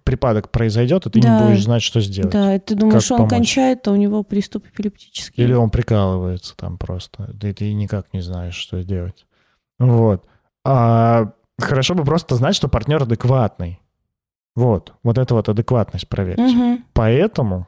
[0.05, 1.29] припадок произойдет, и ты Да.
[1.41, 2.33] не будешь знать, что сделать.
[2.33, 3.31] Да, и ты думаешь, он помочь?
[3.31, 5.43] кончает, а у него приступ эпилептический.
[5.43, 9.27] Или он прикалывается там просто, и ты никак не знаешь, что делать.
[9.79, 10.25] Вот.
[10.65, 13.81] А хорошо бы просто знать, что партнер адекватный.
[14.55, 14.93] Вот.
[15.03, 16.53] Вот это вот адекватность проверить.
[16.55, 16.85] Мгм.
[16.93, 17.67] Поэтому,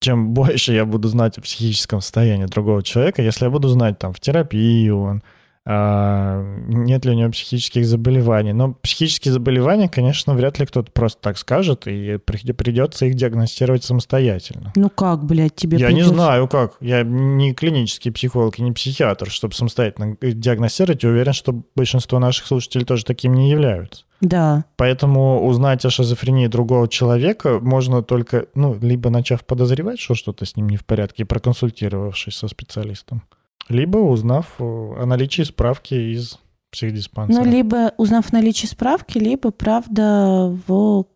[0.00, 4.12] чем больше я буду знать о психическом состоянии другого человека, если я буду знать там
[4.12, 5.22] в терапии он,
[5.66, 8.52] нет ли у него психических заболеваний.
[8.52, 13.84] Но психические заболевания, конечно, вряд ли кто-то просто так скажет, и при- придется их диагностировать
[13.84, 14.72] самостоятельно.
[14.74, 16.74] Ну как, блядь, тебе я не придётся- знаю, как.
[16.80, 22.46] Я не клинический психолог и не психиатр, чтобы самостоятельно диагностировать, и уверен, что большинство наших
[22.46, 24.04] слушателей тоже таким не являются.
[24.20, 24.64] Да.
[24.76, 30.56] Поэтому узнать о шизофрении другого человека можно только, ну, либо начав подозревать, что что-то с
[30.56, 33.22] ним не в порядке, и проконсультировавшись со специалистом,
[33.70, 36.38] либо узнав э, о наличии справки из
[36.70, 37.42] психдиспансера.
[37.42, 41.06] Ну, либо узнав наличие справки, либо, правда, в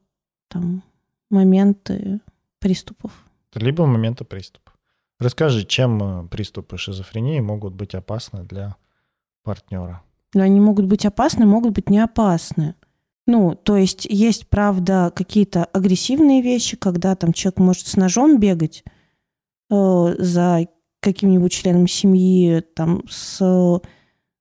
[0.49, 0.83] там,
[1.31, 2.21] моменты
[2.61, 3.12] приступов.
[3.55, 4.73] Либо момента приступа.
[5.19, 8.77] Расскажи, чем э, приступы шизофрении могут быть опасны для
[9.43, 10.03] партнера?
[10.33, 12.75] Но они могут быть опасны, могут быть не опасны.
[13.27, 18.85] Ну, то есть есть, правда, какие-то агрессивные вещи, когда там человек может с ножом бегать
[19.71, 20.67] э, за
[21.05, 23.37] каким-нибудь членом семьи, там, с,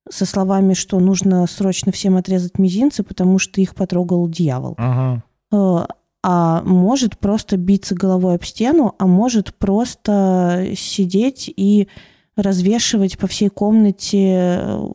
[0.10, 4.76] со словами, что нужно срочно всем отрезать мизинцы, потому что их потрогал дьявол.
[4.78, 5.24] Ага.
[5.52, 5.86] Э,
[6.24, 11.90] а может просто биться головой об стену, а может просто сидеть и
[12.38, 14.90] развешивать по всей комнате э,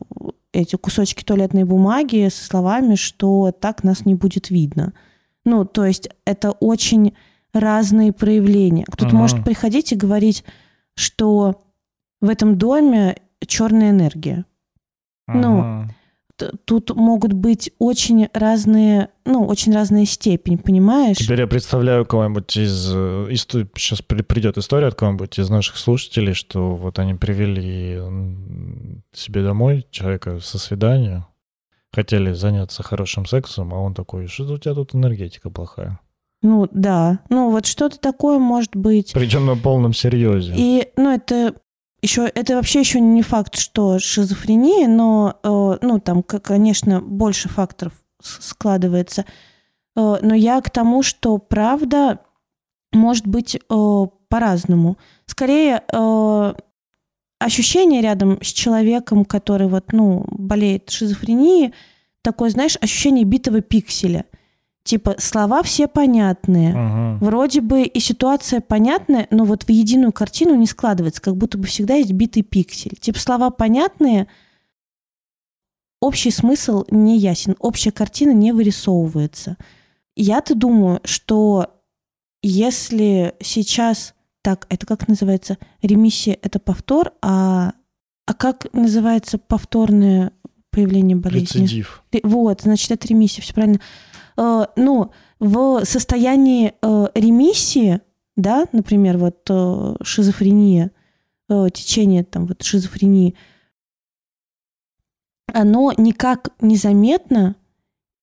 [0.53, 4.95] эти кусочки туалетной бумаги со словами, что так нас не будет видно.
[5.45, 7.15] Ну, то есть это очень
[7.53, 8.85] разные проявления.
[8.87, 9.19] Кто-то Ага.
[9.19, 10.45] может приходить и говорить,
[10.99, 11.63] что
[12.21, 14.45] в этом доме черная энергия.
[15.29, 15.95] Ну, Ага.
[16.37, 21.17] Т- Тут могут быть очень разные, ну, очень разная степень, понимаешь?
[21.17, 22.85] Теперь я представляю кого-нибудь из...
[23.77, 28.01] сейчас придет история от кого-нибудь из наших слушателей, что вот они привели
[29.13, 31.27] себе домой человека со свидания,
[31.93, 35.99] хотели заняться хорошим сексом, а он такой, что у тебя тут энергетика плохая.
[36.43, 37.21] Ну, да.
[37.29, 39.13] Ну, вот что-то такое может быть.
[39.13, 40.55] Причем на полном серьезе.
[40.57, 41.55] И, ну, это
[42.01, 47.93] еще, это вообще еще не факт, что шизофрения, но, э, ну, там, конечно, больше факторов
[48.23, 49.25] складывается.
[49.97, 52.21] Э, но я к тому, что правда
[52.93, 54.97] может быть э, по-разному.
[55.27, 56.55] Скорее, э,
[57.39, 61.75] ощущение рядом с человеком, который вот, ну, болеет шизофренией,
[62.23, 64.25] такое, знаешь, ощущение битого пикселя.
[64.89, 67.19] Типа слова все понятные, Мгм.
[67.19, 71.67] вроде бы и ситуация понятная, но вот в единую картину не складывается, как будто бы
[71.67, 72.97] всегда есть битый пиксель.
[72.99, 74.29] Типа слова понятные,
[76.01, 79.59] общий смысл не ясен, общая картина не вырисовывается.
[80.17, 81.75] Я-то думаю, что
[82.43, 85.59] если сейчас так, это как называется?
[85.83, 87.73] Ремиссия– это повтор, а,
[88.25, 90.33] а как называется повторное
[90.71, 91.61] появление болезни?
[91.65, 92.03] Рецидив.
[92.11, 93.81] Ре- Вот, значит, это ремиссия, все правильно.
[94.39, 98.01] Э, ну, в состоянии э, ремиссии,
[98.37, 100.93] да, например, вот э, шизофрения,
[101.73, 103.35] течение там вот шизофрении,
[105.51, 107.57] оно никак незаметно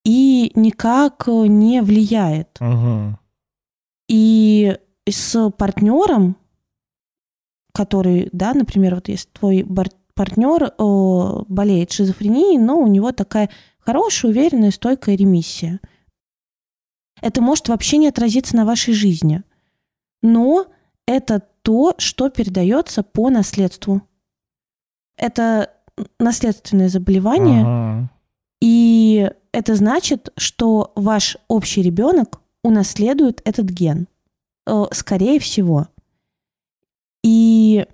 [0.03, 2.55] и никак не влияет.
[2.59, 3.17] Мгм.
[4.07, 4.77] И
[5.09, 6.37] с партнером,
[7.73, 9.65] который, да, например, вот если твой
[10.13, 10.71] партнер
[11.47, 13.49] болеет шизофренией, но у него такая
[13.79, 15.79] хорошая, уверенная, стойкая ремиссия.
[17.25, 19.41] Это может вообще не отразиться на вашей жизни.
[20.21, 20.67] Но
[21.07, 24.03] это то, что передается по наследству.
[25.17, 25.71] Это
[26.19, 28.09] наследственное заболевание, Ага.
[28.61, 34.07] и это значит, что ваш общий ребенок унаследует этот ген.
[34.67, 35.87] Э, Скорее всего.
[37.23, 37.87] И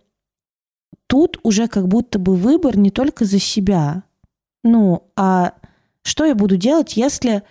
[1.08, 4.04] тут уже как будто бы выбор не только за себя.
[4.66, 5.54] Ну, а
[6.04, 7.44] что я буду делать, если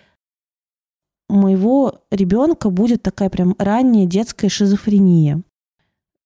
[1.31, 5.41] моего ребенка будет такая прям ранняя детская шизофрения?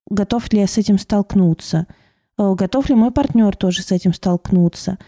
[0.08, 1.86] Готов ли я с этим столкнуться?
[2.38, 4.98] Э, Готов ли мой партнер тоже с этим столкнуться?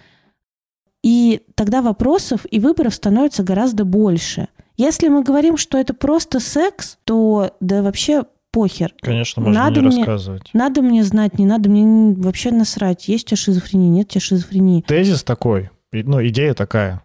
[1.03, 4.49] И тогда вопросов и выборов становится гораздо больше.
[4.77, 8.95] Если мы говорим, что это просто секс, то да вообще похер.
[9.01, 10.51] Конечно, можно Надо не мне- рассказывать.
[10.53, 14.21] Надо мне знать, не надо мне вообще насрать, есть у тебя шизофрения, нет у тебя
[14.21, 14.83] шизофрении.
[14.83, 17.03] Тезис такой, ну, идея такая.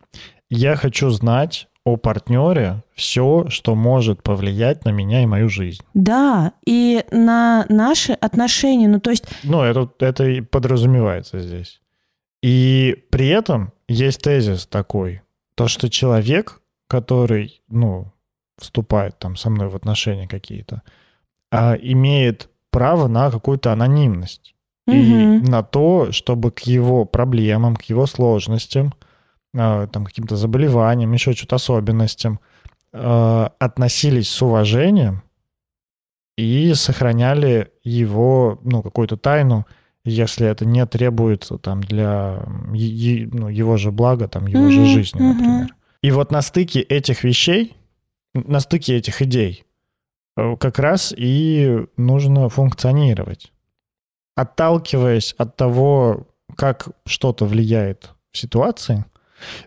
[0.50, 5.84] Я хочу знать о партнере все, что может повлиять на меня и мою жизнь.
[5.94, 11.82] Да, и на наши отношения, ну то есть, Ну, это, это и подразумевается здесь.
[12.42, 15.22] И при этом есть тезис такой,
[15.56, 18.14] то, что человек, который, ну,
[18.58, 20.84] вступает там со мной в отношения какие-то,
[21.52, 24.56] а, имеет право на какую-то анонимность.
[24.88, 28.94] И мгм, на то, чтобы к его проблемам, к его сложностям,
[29.54, 32.40] там, каким-то заболеваниям, еще что-то особенностям
[32.92, 35.24] а, относились с уважением
[36.38, 39.66] и сохраняли его, ну, какую-то тайну,
[40.06, 45.20] если это не требуется там для ну, его же блага, там, его же Мгм, жизни,
[45.20, 45.76] например.
[46.02, 47.78] И вот на стыке этих вещей,
[48.34, 49.64] на стыке этих идей
[50.36, 53.54] э, как раз и нужно функционировать
[54.36, 59.06] отталкиваясь от того, как что-то влияет в ситуации.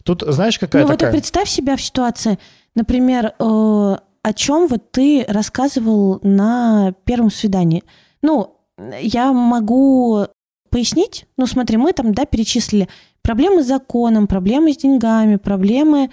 [0.04, 1.12] Тут, знаешь, какая ну такая...
[1.12, 2.38] представь себя в ситуации,
[2.74, 7.84] например, э, о чем вот ты рассказывал на первом свидании.
[8.22, 8.56] Ну,
[9.00, 10.26] я могу
[10.70, 12.88] пояснить, ну смотри, мы там, да, перечислили
[13.22, 16.10] проблемы с законом, проблемы с деньгами, проблемы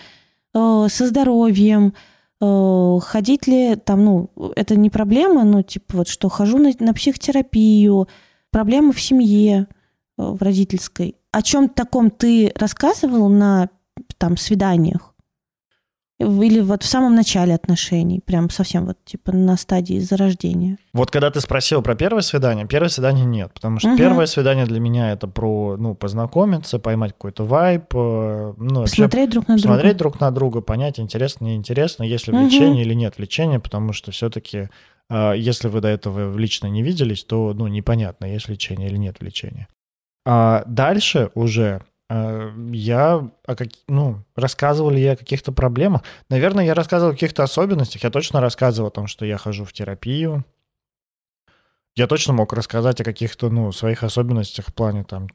[0.53, 1.93] э, со здоровьем,
[2.39, 6.93] э, ходить ли там, ну, это не проблема, ну, типа вот, что хожу на, на
[6.93, 8.07] психотерапию,
[8.51, 9.67] проблемы в семье,
[10.17, 11.15] э, в родительской.
[11.33, 13.69] О чем таком ты рассказывал на
[14.19, 15.13] там свиданиях?
[16.19, 20.77] Или вот в самом начале отношений, прям совсем вот типа на стадии зарождения.
[20.93, 23.97] Вот когда ты спросил про первое свидание, первое свидание нет, потому что Мгм.
[23.97, 29.31] первое свидание для меня это про, ну, познакомиться, поймать какой-то вайб, э, ну, вообще Посмотреть
[29.31, 29.93] друг на друга.
[29.95, 34.69] друг на друга, понять, интересно, неинтересно, есть ли влечение или нет влечения, потому что все-таки,
[35.11, 39.67] если вы до этого лично не виделись, то, ну, непонятно, есть влечение или нет влечения.
[40.25, 43.67] А дальше уже э, я о как...
[43.87, 46.03] ну, рассказывал ли я о каких-то проблемах.
[46.29, 48.03] Наверное, я рассказывал о каких-то особенностях.
[48.03, 50.45] Я точно рассказывал о том, что я хожу в терапию.
[51.95, 55.27] Я точно мог рассказать о каких-то, ну, своих особенностях в плане там,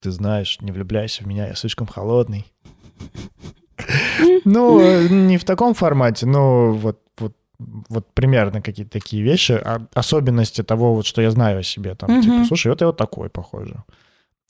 [0.00, 2.46] ты знаешь, не влюбляйся в меня, я слишком холодный.
[4.44, 7.36] Ну, не в таком формате, но вот, вот,
[7.88, 11.94] вот примерно какие-то такие вещи, а- особенности того, вот, что я знаю о себе.
[11.94, 12.22] Там, Мгм.
[12.22, 13.82] типа, слушай, вот я вот такой, похоже.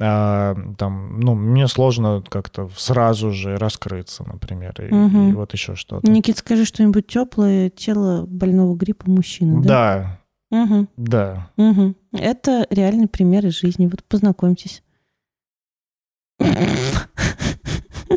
[0.00, 5.30] А, там, ну, мне сложно как-то сразу же раскрыться, например, и, Мгм.
[5.30, 6.10] и вот еще что-то.
[6.10, 9.68] Никит, скажи что-нибудь теплое, тело больного гриппа мужчины, да?
[9.68, 10.20] Да,
[10.64, 11.50] Мгм, да.
[11.56, 11.94] мгм.
[12.12, 13.86] Это реальный пример из жизни.
[13.86, 14.82] Вот познакомьтесь.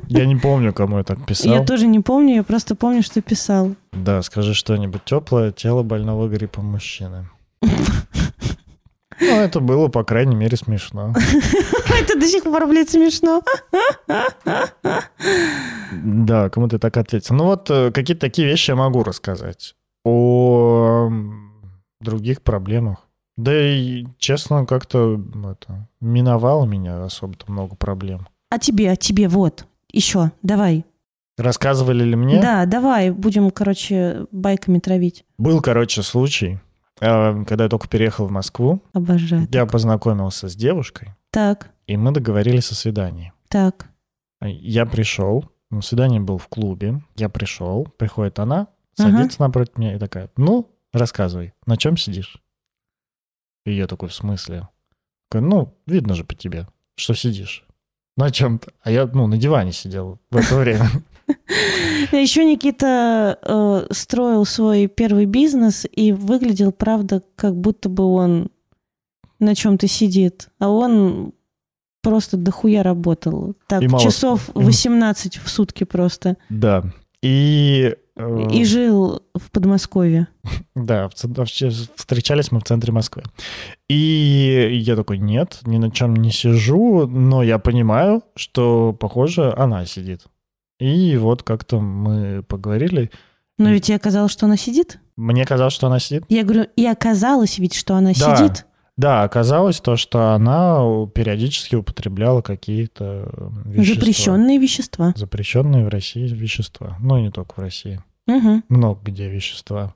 [0.07, 1.53] Я не помню, кому я так писал.
[1.53, 3.75] Я тоже не помню, я просто помню, что писал.
[3.91, 5.51] Да, скажи что-нибудь теплое.
[5.51, 7.29] Тело больного гриппом мужчины.
[9.19, 11.13] Ну, это было, по крайней мере, смешно.
[12.01, 13.41] Это до сих пор, блядь, смешно.
[15.91, 17.35] Да, кому ты так ответил.
[17.35, 19.75] Ну вот, э, какие-то такие вещи я могу рассказать.
[20.05, 21.09] О
[21.99, 23.07] других проблемах.
[23.37, 25.19] Да и, честно, как-то
[25.51, 28.27] это, миновало меня особо-то много проблем.
[28.49, 30.85] А тебе, а тебе, вот, еще, давай.
[31.37, 32.41] Рассказывали ли мне?
[32.41, 35.23] Да, давай, будем, короче, байками травить.
[35.37, 36.59] Был, короче, случай,
[36.99, 39.47] э, когда я только переехал в Москву, Обожаю.
[39.51, 43.33] я познакомился с девушкой, Так, и мы договорились о свидании.
[43.49, 43.87] так.
[44.41, 48.67] Я пришел, ну, свидание было в клубе, я пришел, приходит она,
[48.99, 49.11] Ага.
[49.17, 52.41] садится напротив меня и такая, ну, рассказывай, на чем сидишь?
[53.65, 54.69] И я такой, в смысле?
[55.33, 57.65] Ну, видно же по тебе, что сидишь.
[58.17, 58.71] На чем-то.
[58.83, 60.89] А я, ну, на диване сидел в это время.
[62.11, 68.49] Еще Никита э, строил свой первый бизнес и выглядел, правда, как будто бы он
[69.39, 70.49] на чем-то сидит.
[70.59, 71.33] А он
[72.01, 73.55] просто дохуя работал.
[73.67, 76.37] Так, И мало- часов и- 18 в сутки просто.
[76.49, 76.83] Да.
[77.21, 77.95] И...
[78.17, 80.27] э, И жил в Подмосковье.
[80.75, 83.23] Да, встречались мы в центре Москвы.
[83.89, 89.85] И я такой, нет, ни на чем не сижу, но я понимаю, что, похоже, она
[89.85, 90.23] сидит.
[90.79, 93.09] И вот как-то мы поговорили.
[93.57, 94.99] Но ведь и оказалось, что она сидит.
[95.15, 96.23] Мне казалось, что она сидит.
[96.29, 98.35] Я говорю, и оказалось ведь, что она Да.
[98.35, 98.65] сидит.
[98.97, 100.79] Да, оказалось то, что она
[101.13, 103.31] периодически употребляла какие-то
[103.65, 103.95] вещества.
[103.95, 105.13] Запрещенные вещества.
[105.15, 106.97] Запрещенные в России вещества.
[106.99, 107.99] Ну, и не только в России.
[108.27, 108.63] Мгм.
[108.69, 109.95] много где вещества.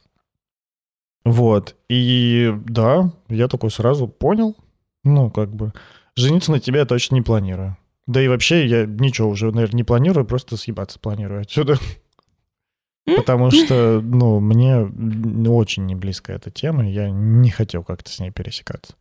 [1.24, 1.76] Вот.
[1.90, 4.56] И да, я такой сразу понял.
[5.04, 5.74] Ну, как бы,
[6.16, 7.78] жениться на тебе я точно не планирую.
[8.08, 11.78] Да и вообще я ничего уже, наверное, не планирую, просто съебаться планирую отсюда.
[13.06, 14.80] Потому что, ну, мне
[15.50, 18.94] очень не близка эта тема, я не хотел как-то с ней пересекаться.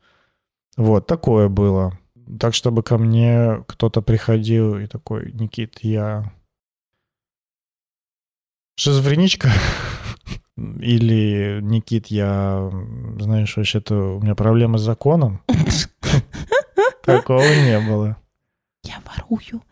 [0.77, 1.99] Вот, такое было.
[2.39, 6.33] Так, чтобы ко мне кто-то приходил и такой, Никит, я
[8.81, 9.51] шизофреничка,
[10.57, 12.71] или Никит, я,
[13.19, 15.43] знаешь, вообще-то у меня проблемы с законом.
[17.05, 18.17] Такого не было.
[18.85, 19.63] Я ворую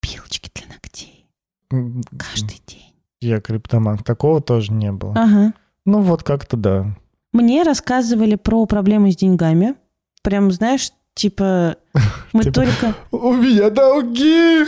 [0.00, 1.26] пилочки для ногтей
[1.70, 2.94] каждый день.
[3.20, 3.98] Я криптоман.
[3.98, 5.14] Такого тоже не было.
[5.14, 5.54] Ага.
[5.86, 6.86] Ну вот как-то да.
[7.32, 9.76] Мне рассказывали про проблемы с деньгами.
[10.22, 11.76] Прям, знаешь, типа,
[12.34, 12.94] мы Типа, только...
[13.12, 14.66] У меня долги!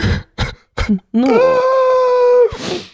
[1.11, 1.27] Ну,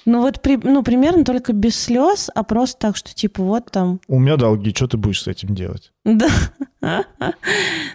[0.06, 4.00] ну вот при- ну, примерно только без слез, а просто так, что типа вот там...
[4.08, 5.92] У меня долги, что ты будешь с этим делать?
[6.06, 6.30] Да.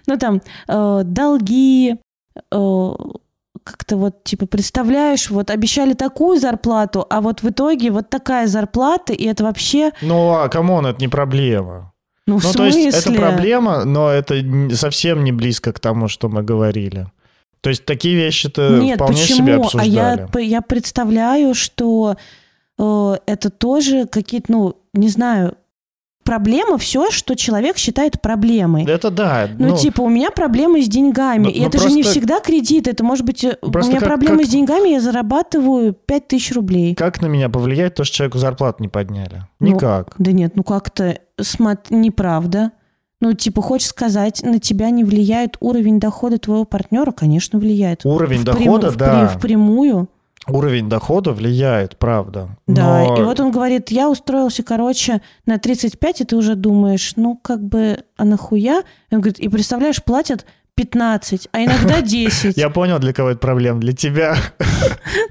[0.06, 1.96] Ну там э, долги,
[2.52, 2.90] э,
[3.64, 9.12] как-то вот типа представляешь, вот обещали такую зарплату, а вот в итоге вот такая зарплата,
[9.12, 9.92] и это вообще...
[10.02, 11.92] Ну, а come on, это не проблема.
[12.26, 12.84] Ну, в Ну, то смысле?
[12.84, 14.34] есть это проблема, но это
[14.74, 17.06] совсем не близко к тому, что мы говорили.
[17.62, 19.38] То есть такие вещи-то Нет, вполне почему?
[19.38, 20.20] себе а обсуждали.
[20.20, 22.16] я, п- я представляю, что
[22.78, 25.56] э, это тоже какие-то, ну, не знаю,
[26.24, 28.84] проблема все, что человек считает проблемой.
[28.84, 29.48] Это да.
[29.58, 31.44] Ну, типа, у меня проблемы с деньгами.
[31.44, 32.86] Ну, и ну, это же не просто- всегда кредит.
[32.88, 33.44] Это может быть...
[33.44, 36.94] э, У Просто меня как- проблемы как- с деньгами, я зарабатываю 5000 рублей.
[36.96, 39.42] Как на меня повлияет то, что человеку зарплату не подняли?
[39.60, 40.14] Ну, Никак.
[40.18, 41.90] Да нет, ну как-то смот...
[41.90, 42.72] неправда.
[43.22, 47.12] Ну, типа, хочешь сказать, на тебя не влияет уровень дохода твоего партнера?
[47.12, 48.04] Конечно, влияет.
[48.04, 49.28] Уровень Впрям- дохода, впри- да.
[49.28, 50.08] Впрямую.
[50.48, 52.58] Уровень дохода влияет, правда.
[52.66, 57.12] Да, Но- и вот он говорит, я устроился, короче, на 35, и ты уже думаешь,
[57.14, 58.82] ну, как бы, а нахуя?
[59.10, 60.44] И он говорит, и представляешь, платят
[60.76, 62.56] 15, а иногда 10.
[62.56, 63.80] Я понял, для кого это проблема.
[63.80, 64.36] Для тебя.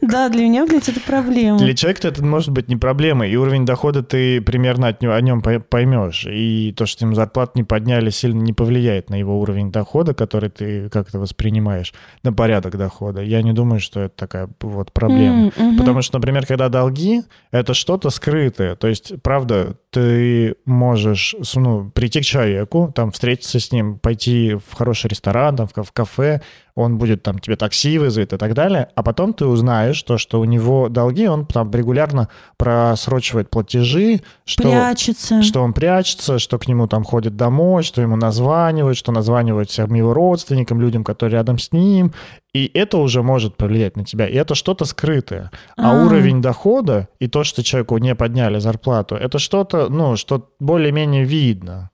[0.02, 1.60] Да, для меня, блядь, это проблема.
[1.60, 5.22] Для человека это может быть не проблема, и уровень дохода ты примерно от него, о
[5.22, 6.26] нем пой- поймешь.
[6.28, 10.50] И то, что ему зарплату не подняли, сильно не повлияет на его уровень дохода, который
[10.50, 13.22] ты как-то воспринимаешь, на порядок дохода.
[13.22, 15.52] Я не думаю, что это такая вот проблема.
[15.56, 15.78] Мгм.
[15.78, 17.22] Потому что, например, когда долги,
[17.52, 18.76] это что-то скрытое.
[18.76, 24.74] То есть, правда, ты можешь ну, прийти к человеку, там, встретиться с ним, пойти в
[24.74, 26.42] хороший ресторан, там, в кафе,
[26.76, 30.39] он будет там тебе такси вызовет и так далее, а потом ты узнаешь то, что
[30.39, 35.41] у него долги, он там регулярно просрочивает платежи, что, Прячется.
[35.43, 39.93] что он прячется, что к нему там ходит домой, что ему названивают, что названивают всем
[39.93, 42.13] его родственникам, людям, которые рядом с ним,
[42.53, 44.28] и это уже может повлиять на тебя.
[44.28, 45.51] И это что-то скрытое.
[45.78, 46.05] А, А.
[46.05, 51.91] уровень дохода и то, что человеку не подняли зарплату, это что-то, ну, что более-менее видно.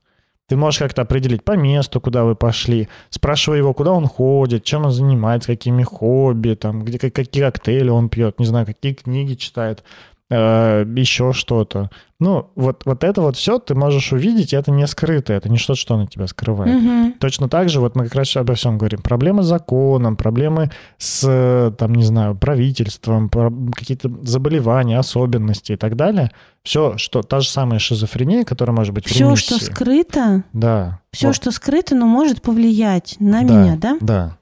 [0.48, 4.86] Ты можешь как-то определить по месту, куда вы пошли, спрашивая его, куда он ходит, чем
[4.86, 9.84] он занимается, какими хобби, там, где, какие коктейли он пьет, не знаю, какие книги читает.
[10.30, 11.90] Э, еще что-то.
[12.20, 15.58] Ну, вот, вот это вот все ты можешь увидеть, и это не скрыто, это не
[15.58, 16.76] что-то, что от тебя скрывает.
[16.82, 17.14] Мгм.
[17.14, 19.02] Точно так же, вот мы как раз обо всем говорим.
[19.02, 23.30] Проблемы с законом, проблемы с, там, не знаю, правительством,
[23.74, 26.32] какие-то заболевания, особенности и так далее.
[26.64, 29.56] Все, что та же самая шизофрения, которая может быть в Все, ремиссии.
[29.56, 31.00] что скрыто, Да.
[31.14, 31.36] все, Вот.
[31.38, 33.98] что скрыто, но может повлиять на Да, меня, да?
[34.02, 34.38] Да.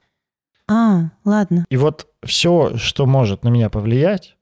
[0.67, 1.65] А, ладно.
[1.69, 4.34] И вот все, что может на меня повлиять,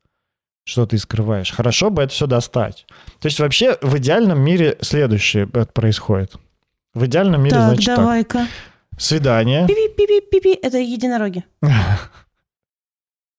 [0.64, 2.86] что ты скрываешь, хорошо бы это все достать.
[3.20, 6.36] То есть вообще в идеальном мире следующее это происходит.
[6.93, 7.97] В идеальном мире, так, значит, так.
[7.97, 8.47] давай-ка.
[8.97, 9.68] Свидание.
[9.68, 10.59] Пи-пи-пи-пи-пи.
[10.61, 11.43] Это единороги.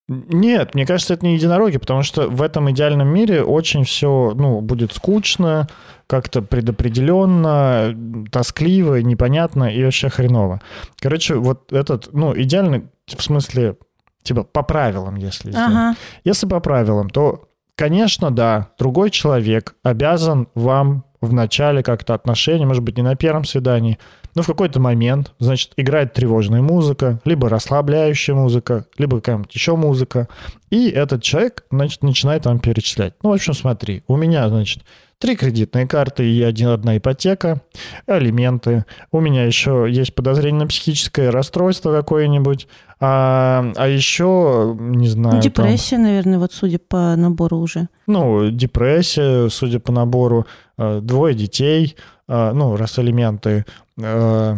[0.08, 4.60] Нет, мне кажется, это не единороги, потому что в этом идеальном мире очень все, ну,
[4.60, 5.66] будет скучно,
[6.06, 7.96] как-то предопределенно,
[8.30, 10.60] тоскливо, непонятно и вообще хреново.
[10.98, 13.76] Короче, вот этот, ну, идеальный, в смысле,
[14.24, 15.68] типа по правилам, если сделать.
[15.68, 15.96] Ага.
[16.24, 22.82] Если по правилам, то, конечно, да, другой человек обязан вам в начале как-то отношений, может
[22.82, 23.98] быть, не на первом свидании,
[24.34, 30.28] но в какой-то момент, значит, играет тревожная музыка, либо расслабляющая музыка, либо какая-нибудь еще музыка,
[30.70, 33.14] и этот человек, значит, начинает вам перечислять.
[33.22, 34.82] Ну, в общем, смотри, у меня, значит,
[35.18, 37.62] три кредитные карты и один, одна ипотека,
[38.06, 38.84] алименты.
[39.12, 42.68] У меня еще есть подозрение на психическое расстройство какое-нибудь,
[43.06, 45.36] а, а еще, не знаю...
[45.36, 47.88] Ну, там- депрессия, наверное, вот судя по набору уже.
[48.06, 50.46] ну, депрессия, судя по набору,
[50.78, 51.96] э, двое детей,
[52.28, 53.64] э, ну, раз алименты,
[53.98, 54.56] э,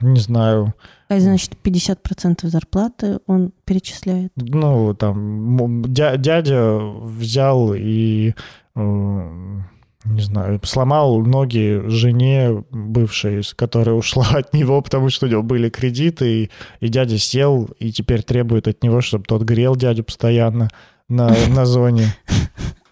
[0.00, 0.74] не знаю,
[1.08, 4.32] А значит, 50% зарплаты он перечисляет.
[4.36, 8.34] ну, там, дядя взял и,
[10.04, 15.42] не знаю, сломал ноги жене бывшей, с которой ушла от него, потому что у него
[15.42, 20.04] были кредиты, и, и дядя сел и теперь требует от него, чтобы тот грел дядю
[20.04, 20.70] постоянно
[21.08, 22.14] на, на зоне.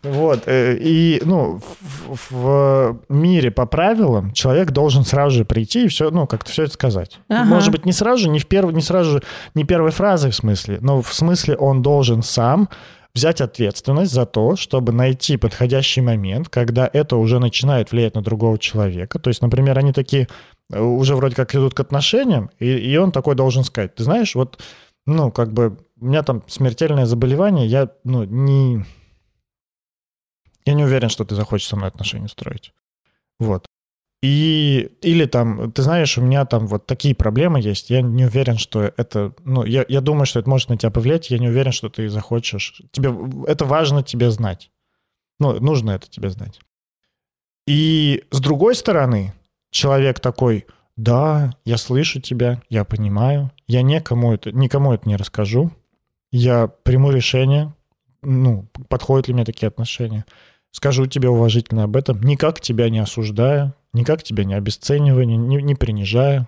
[0.02, 5.86] Вот, э, и, ну, в, в- в мире по правилам человек должен сразу же прийти
[5.86, 7.18] и все, ну, как-то все это сказать.
[7.28, 7.44] Ага.
[7.44, 8.70] Может быть, не сразу же, не, в перв...
[8.72, 9.22] не сразу же,
[9.54, 12.68] не первой фразой в смысле, но в смысле он должен сам
[13.18, 18.58] взять ответственность за то, чтобы найти подходящий момент, когда это уже начинает влиять на другого
[18.58, 19.18] человека.
[19.18, 20.28] То есть, например, они такие
[20.72, 24.36] э, уже вроде как идут к отношениям, и, и он такой должен сказать, ты знаешь,
[24.36, 24.62] вот,
[25.04, 28.84] ну, как бы, у меня там смертельное заболевание, я, ну, не...
[30.64, 32.72] Я не уверен, что ты захочешь со мной отношения строить.
[33.40, 33.66] Вот.
[34.20, 38.58] И, или там, ты знаешь, у меня там вот такие проблемы есть, я не уверен,
[38.58, 41.70] что это, ну, я, я думаю, что это может на тебя повлиять, я не уверен,
[41.70, 42.82] что ты захочешь.
[42.90, 43.14] Тебе,
[43.46, 44.72] это важно тебе знать.
[45.38, 46.58] Ну, нужно это тебе знать.
[47.68, 49.34] И с другой стороны,
[49.70, 50.66] человек такой,
[50.96, 55.70] да, я слышу тебя, я понимаю, я никому это, никому это не расскажу,
[56.32, 57.72] я приму решение,
[58.22, 60.24] ну, подходят ли мне такие отношения,
[60.72, 65.62] скажу тебе уважительно об этом, никак тебя не осуждаю, никак тебя не обесцениваю, не, не,
[65.62, 66.46] не принижаю.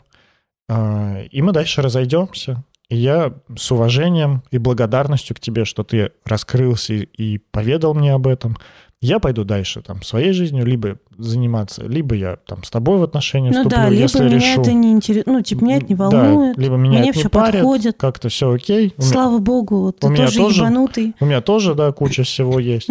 [0.68, 2.62] А, И мы дальше разойдемся.
[2.88, 8.26] И я с уважением и благодарностью к тебе, что ты раскрылся и, поведал мне об
[8.26, 8.56] этом,
[9.00, 13.50] я пойду дальше там своей жизнью, либо заниматься, либо я там с тобой в отношения
[13.50, 14.60] Ну вступлю, да, либо если меня решу.
[14.60, 15.26] это не интересует.
[15.28, 16.58] Ну, типа, меня это не Да, волнует.
[16.58, 17.96] либо меня Мне это не все парит, подходит.
[17.96, 18.92] как-то все окей.
[18.98, 21.14] У меня- Слава богу, ты у меня тоже тоже- ебанутый.
[21.20, 22.88] у меня тоже, да, куча всего есть.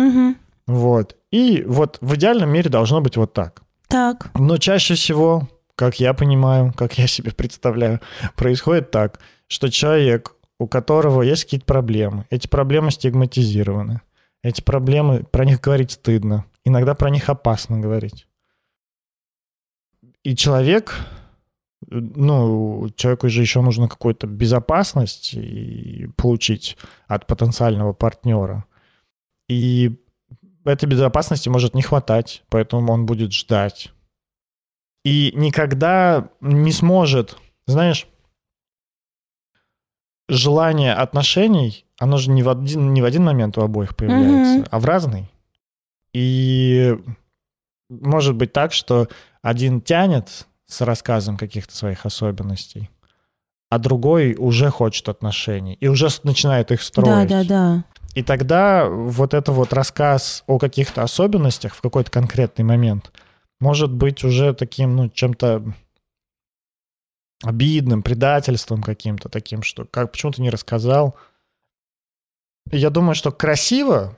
[0.65, 1.15] Вот.
[1.31, 3.61] И вот в идеальном мире должно быть вот так.
[3.89, 4.29] Так.
[4.35, 7.99] Но чаще всего, как я понимаю, как я себе представляю,
[8.35, 14.01] происходит так, что человек, у которого есть какие-то проблемы, эти проблемы стигматизированы,
[14.43, 18.27] эти проблемы, про них говорить стыдно, иногда про них опасно говорить.
[20.23, 20.95] И человек,
[21.87, 25.35] ну, человеку же еще нужно какую-то безопасность
[26.15, 26.77] получить
[27.07, 28.65] от потенциального партнера.
[29.47, 29.99] И
[30.67, 33.91] этой безопасности может не хватать, поэтому он будет ждать.
[35.05, 38.07] И никогда не сможет, знаешь,
[40.27, 44.65] желание отношений, оно же не в один, не в один момент у обоих появляется, Мгм.
[44.69, 45.29] а в разный.
[46.13, 46.97] И
[47.89, 49.07] может быть так, что
[49.41, 52.89] один тянет с рассказом каких-то своих особенностей,
[53.69, 57.29] а другой уже хочет отношений и уже начинает их Да, строить.
[57.29, 57.83] да, да.
[58.15, 63.11] И тогда вот это вот рассказ о каких-то особенностях в какой-то конкретный момент
[63.59, 65.63] может быть уже таким, ну, чем-то
[67.43, 71.15] обидным, предательством каким-то таким, что как почему ты не рассказал.
[72.71, 74.17] Я думаю, что красиво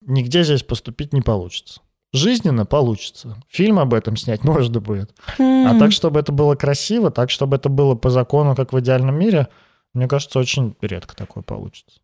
[0.00, 1.80] нигде здесь поступить не получится.
[2.12, 3.42] жизненно получится.
[3.48, 5.14] Фильм об этом снять можно будет.
[5.38, 9.18] А так, чтобы это было красиво, так, чтобы это было по закону, как в идеальном
[9.18, 9.48] мире,
[9.92, 12.00] мне кажется, очень редко такое получится.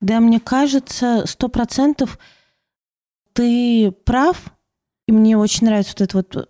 [0.00, 2.18] Да, мне кажется, сто процентов
[3.32, 4.52] ты прав.
[5.08, 6.48] И мне очень нравится вот это вот,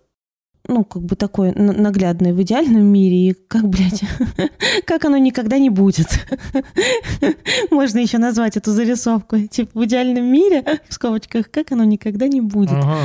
[0.67, 3.29] ну, как бы такое н- наглядное в идеальном мире.
[3.29, 4.01] И как, блядь,
[4.85, 6.07] как оно никогда не будет.
[7.71, 9.39] Можно еще назвать эту зарисовку.
[9.47, 12.71] Типа в идеальном мире, в скобочках, как оно никогда не будет.
[12.73, 12.97] Ага.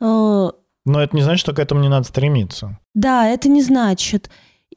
[0.00, 0.50] Э,
[0.84, 2.78] Но это не значит, что к этому не надо стремиться.
[2.94, 4.30] Да, это не значит.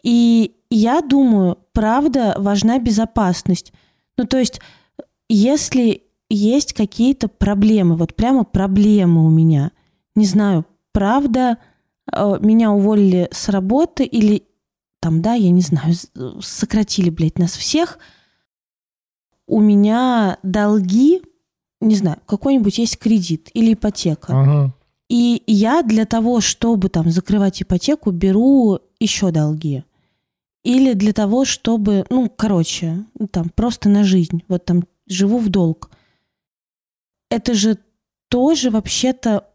[0.03, 3.73] И я думаю, правда, важна безопасность.
[4.17, 4.61] Ну, то есть,
[5.29, 9.71] если есть какие-то проблемы, вот прямо проблемы у меня,
[10.15, 11.57] не знаю, правда,
[12.11, 14.43] э, меня уволили с работы или
[15.01, 16.09] там, да, я не знаю, с-
[16.41, 17.99] сократили, блядь, нас всех,
[19.47, 21.21] у меня долги,
[21.81, 24.33] не знаю, какой-нибудь есть кредит или ипотека.
[24.41, 24.73] Ага.
[25.07, 29.83] И я для того, чтобы там закрывать ипотеку, беру еще долги.
[30.63, 34.43] Или для того, чтобы, ну, короче, там просто на жизнь.
[34.47, 35.91] Вот там живу в долг.
[37.29, 37.77] Это же
[38.29, 39.47] тоже вообще-то,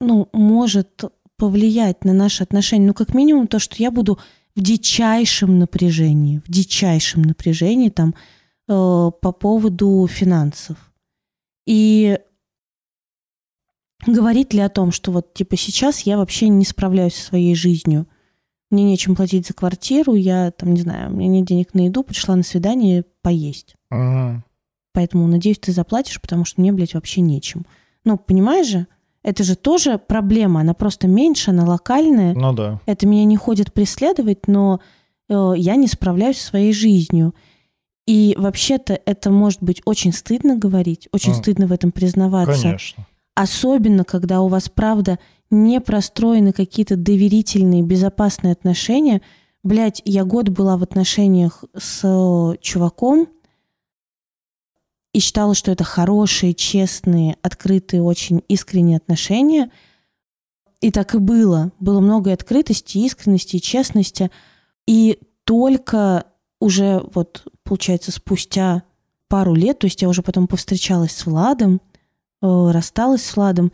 [0.00, 1.04] ну, может
[1.36, 2.86] повлиять на наши отношения.
[2.86, 4.18] Ну, как минимум то, что я буду
[4.54, 8.14] в дичайшем напряжении, в дичайшем напряжении там
[8.68, 10.92] э, по поводу финансов.
[11.66, 12.18] И
[14.06, 18.06] говорит ли о том, что вот типа сейчас я вообще не справляюсь со своей жизнью,
[18.70, 22.02] мне нечем платить за квартиру, я там, не знаю, у меня нет денег на еду,
[22.02, 23.76] пришла на свидание поесть.
[23.90, 24.44] Ага.
[24.92, 27.66] Поэтому, надеюсь, ты заплатишь, потому что мне, блядь, вообще нечем.
[28.04, 28.86] Ну, понимаешь же?
[29.22, 32.34] Это же тоже проблема, она просто меньше, она локальная.
[32.34, 32.80] Ну да.
[32.86, 34.80] Это меня не ходит преследовать, но
[35.28, 37.34] э, я не справляюсь со своей жизнью.
[38.06, 41.34] И вообще-то это может быть очень стыдно говорить, очень А.
[41.36, 42.62] стыдно в этом признаваться.
[42.62, 43.06] Конечно.
[43.34, 45.20] Особенно, когда у вас, правда,
[45.50, 49.22] не простроены какие-то доверительные, безопасные отношения.
[49.62, 53.28] Блять, я год была в отношениях с э, чуваком
[55.12, 59.70] и считала, что это хорошие, честные, открытые, очень искренние отношения.
[60.80, 61.72] И так и было.
[61.78, 64.30] Было много и открытости, и искренности, и честности.
[64.86, 66.26] И только
[66.60, 68.84] уже вот, получается, спустя
[69.28, 71.80] пару лет, то есть я уже потом повстречалась с Владом,
[72.40, 73.72] э, рассталась с Владом,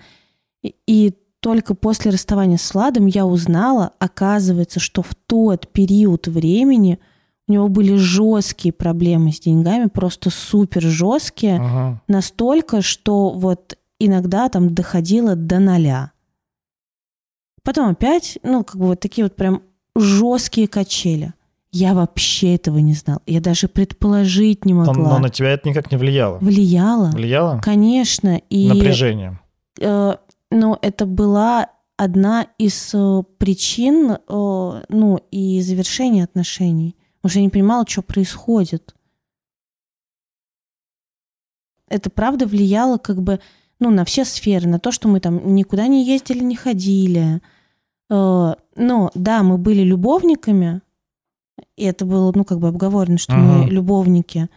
[0.62, 6.99] и, и только после расставания с Владом я узнала, оказывается, что в тот период времени
[7.49, 12.03] у него были жесткие проблемы с деньгами, просто супер жесткие, Ага.
[12.07, 16.12] настолько, что вот иногда там доходило до ноля.
[17.64, 19.62] Потом опять, ну, как бы вот такие вот прям
[19.96, 21.32] жесткие качели.
[21.70, 23.20] Я вообще этого не знала.
[23.26, 25.11] Я даже предположить не Но, могла.
[25.11, 26.38] но на тебя это никак не влияло.
[26.38, 27.11] Влияло.
[27.12, 27.61] Влияло?
[27.62, 28.40] Конечно.
[28.49, 29.40] И, Напряжением.
[29.78, 30.14] э,
[30.51, 31.68] но это была
[31.99, 34.18] одна из э, причин, э,
[34.88, 36.96] ну, и завершения отношений.
[37.29, 38.95] Потому что я не понимала, что происходит.
[41.91, 43.39] Это правда влияло как бы,
[43.81, 47.43] ну, на все сферы, на то, что мы там никуда не ездили, не ходили.
[48.09, 50.81] Э, Но, да, мы были любовниками,
[51.76, 53.70] и это было, ну, как бы обговорено, что мы Ага.
[53.70, 54.49] любовники.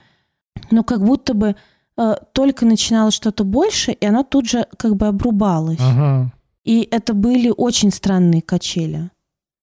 [0.72, 1.58] Но как будто бы
[1.98, 5.82] э, только начиналось что-то больше, и оно тут же как бы обрубалось.
[5.82, 6.32] Ага.
[6.64, 9.12] И это были очень странные качели.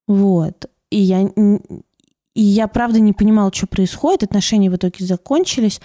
[0.07, 0.67] Вот.
[0.91, 1.31] И я,
[2.39, 4.23] и я правда не понимала, что происходит.
[4.23, 5.81] Отношения в итоге закончились.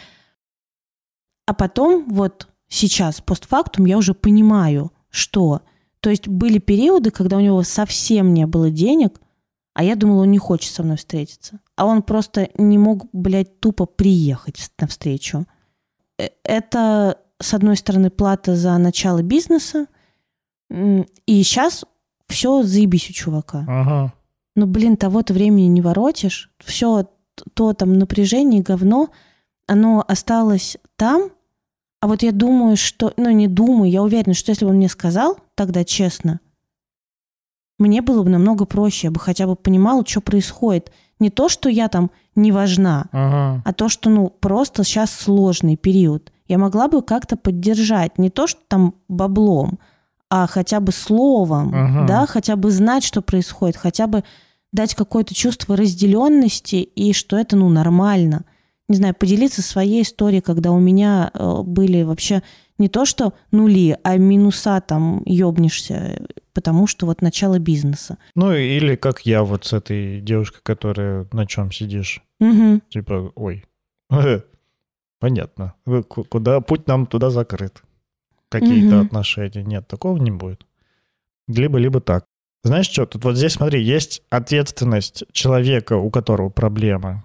[1.47, 5.61] А потом, вот сейчас, постфактум, я уже понимаю, что...
[5.99, 9.19] То есть были периоды, когда у него совсем не было денег,
[9.73, 11.59] а я думала, он не хочет со мной встретиться.
[11.75, 15.47] А он просто не мог, блядь, тупо приехать на встречу.
[16.19, 19.87] Э, Это, с одной стороны, плата за начало бизнеса,
[20.69, 21.83] и сейчас
[22.27, 23.65] все заебись у чувака.
[23.67, 24.13] Ага.
[24.55, 26.51] Ну, блин, того-то времени не воротишь.
[26.59, 27.07] Все
[27.55, 29.09] то там напряжение, говно,
[29.67, 31.31] оно осталось там.
[31.99, 33.13] А вот я думаю, что...
[33.17, 36.39] Ну, не думаю, я уверена, что если бы он мне сказал тогда честно,
[37.79, 39.07] мне было бы намного проще.
[39.07, 40.91] Я бы хотя бы понимала, что происходит.
[41.19, 43.61] Не то, что я там не важна, Ага.
[43.65, 46.31] а то, что, ну, просто сейчас сложный период.
[46.47, 48.17] Я могла бы как-то поддержать.
[48.17, 49.79] Не то, что там баблом,
[50.35, 52.07] а хотя бы словом, Ага.
[52.07, 54.23] да, хотя бы знать, что происходит, хотя бы
[54.71, 58.43] дать какое-то чувство разделенности и что это, ну, нормально.
[58.89, 62.41] Не знаю, поделиться своей историей, когда у меня э, были вообще
[62.79, 68.17] не то, что нули, а минуса там ёбнешься, потому что вот начало бизнеса.
[68.33, 72.23] Ну, или как я вот с этой девушкой, которая на чем сидишь.
[72.39, 72.81] Мгм.
[72.89, 73.65] Типа, ой,
[75.19, 75.75] понятно.
[76.07, 77.83] Куда путь нам туда закрыт.
[78.53, 79.05] Какие-то Мгм.
[79.05, 79.63] отношения.
[79.63, 80.65] Нет, такого не будет.
[81.47, 82.23] Либо-либо так.
[82.65, 87.21] Знаешь что, тут вот здесь, смотри, есть ответственность человека, у которого проблема.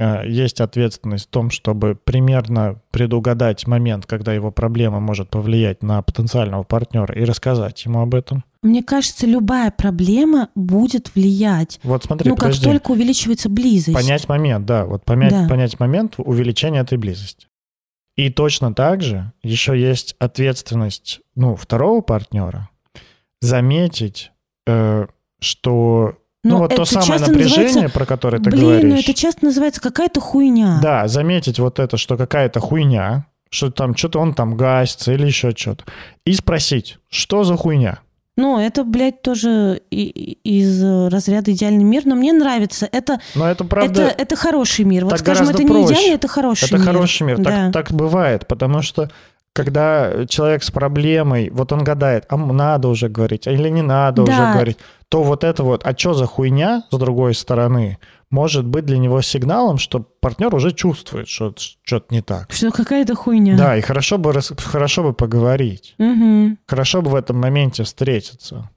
[0.00, 6.02] А, Есть ответственность в том, чтобы примерно предугадать момент, когда его проблема может повлиять на
[6.02, 8.42] потенциального партнера и рассказать ему об этом.
[8.62, 11.78] Мне кажется, любая проблема будет влиять.
[11.84, 13.94] Вот смотри, ну, как только увеличивается близость.
[13.94, 15.48] Понять момент, да, вот понять, Да.
[15.48, 17.46] понять момент увеличения этой близости.
[18.16, 22.68] И точно так же еще есть ответственность, ну, второго партнера
[23.40, 24.30] заметить,
[24.66, 25.06] э,
[25.40, 28.92] что, ну, Но вот то самое напряжение, про которое ты Блин, говоришь.
[28.92, 30.78] ну это часто называется какая-то хуйня.
[30.82, 35.50] Да, заметить вот это, что какая-то хуйня, что там что-то он там гасится или еще
[35.50, 35.84] что-то.
[36.24, 38.00] И спросить, что за хуйня?
[38.36, 40.82] Ну, это, блядь, тоже из
[41.12, 42.88] разряда идеальный мир, но мне нравится.
[42.90, 44.02] Это, Но это правда...
[44.02, 45.04] это, это хороший мир.
[45.04, 45.92] Вот скажем, это не проще.
[45.94, 46.84] идеальный, это хороший Это мир.
[46.84, 47.38] хороший мир.
[47.38, 47.50] Да.
[47.50, 49.08] Так, так бывает, потому что
[49.52, 54.32] когда человек с проблемой, вот он гадает, а надо уже говорить, или не надо Да.
[54.32, 54.78] уже говорить,
[55.08, 57.98] то вот это вот, а что за хуйня с другой стороны,
[58.34, 62.50] может быть для него сигналом, что партнер уже чувствует, что что-то не так.
[62.52, 63.56] Что какая-то хуйня.
[63.56, 65.94] Да, и хорошо бы, хорошо бы поговорить.
[65.98, 66.58] Мгм.
[66.66, 68.68] Хорошо бы в этом моменте встретиться.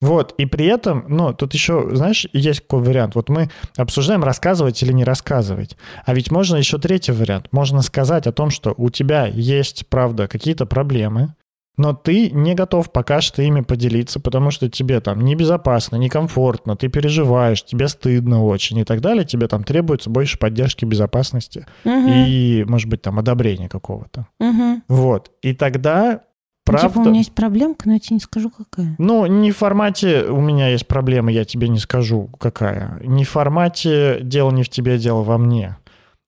[0.00, 3.14] Вот, и при этом, ну, тут еще, знаешь, есть какой вариант.
[3.14, 5.76] Вот мы обсуждаем, рассказывать или не рассказывать.
[6.06, 7.48] А ведь можно еще третий вариант.
[7.52, 11.34] Можно сказать о том, что у тебя есть, правда, какие-то проблемы,
[11.76, 16.88] но ты не готов пока что ими поделиться, потому что тебе там небезопасно, некомфортно, ты
[16.88, 19.24] переживаешь, тебе стыдно очень и так далее.
[19.24, 22.08] Тебе там требуется больше поддержки безопасности Мгм.
[22.08, 24.26] и, может быть, там одобрения какого-то.
[24.38, 24.82] Мгм.
[24.88, 25.30] Вот.
[25.40, 26.20] И тогда,
[26.64, 26.88] правда...
[26.88, 28.94] Типа у меня есть проблемка, но я тебе не скажу, какая.
[28.98, 33.00] Ну, не в формате «у меня есть проблема, я тебе не скажу, какая».
[33.02, 35.76] Не в формате «дело не в тебе, дело во мне».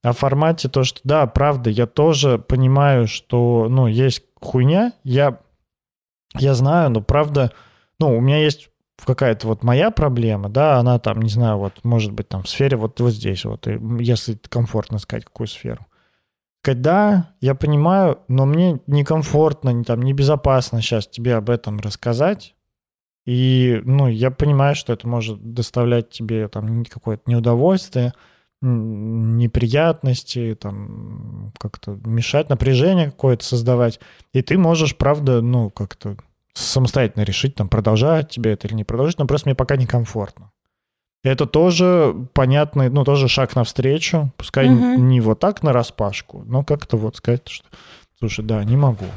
[0.03, 5.39] А в формате то, что да, правда, я тоже понимаю, что, ну, есть хуйня, я,
[6.35, 7.51] я знаю, но правда,
[7.99, 8.69] ну, у меня есть
[9.03, 12.77] какая-то вот моя проблема, да, она там, не знаю, вот, может быть, там в сфере
[12.77, 13.67] вот, вот здесь вот,
[13.99, 15.85] если комфортно сказать, какую сферу.
[16.61, 22.55] Когда я понимаю, но мне некомфортно, не там, небезопасно сейчас тебе об этом рассказать,
[23.25, 28.13] и, ну, я понимаю, что это может доставлять тебе там какое-то неудовольствие,
[28.65, 33.99] неприятности, там, как-то мешать, напряжение какое-то создавать.
[34.33, 36.17] И ты можешь, правда, ну, как-то
[36.53, 40.51] самостоятельно решить, там, продолжать тебе это или не продолжать, но просто мне пока некомфортно.
[41.23, 44.31] Это тоже понятный, ну, тоже шаг навстречу.
[44.37, 45.09] Пускай Мгм.
[45.09, 47.67] не вот так на распашку, но как-то вот сказать, что,
[48.19, 49.07] слушай, да, не могу.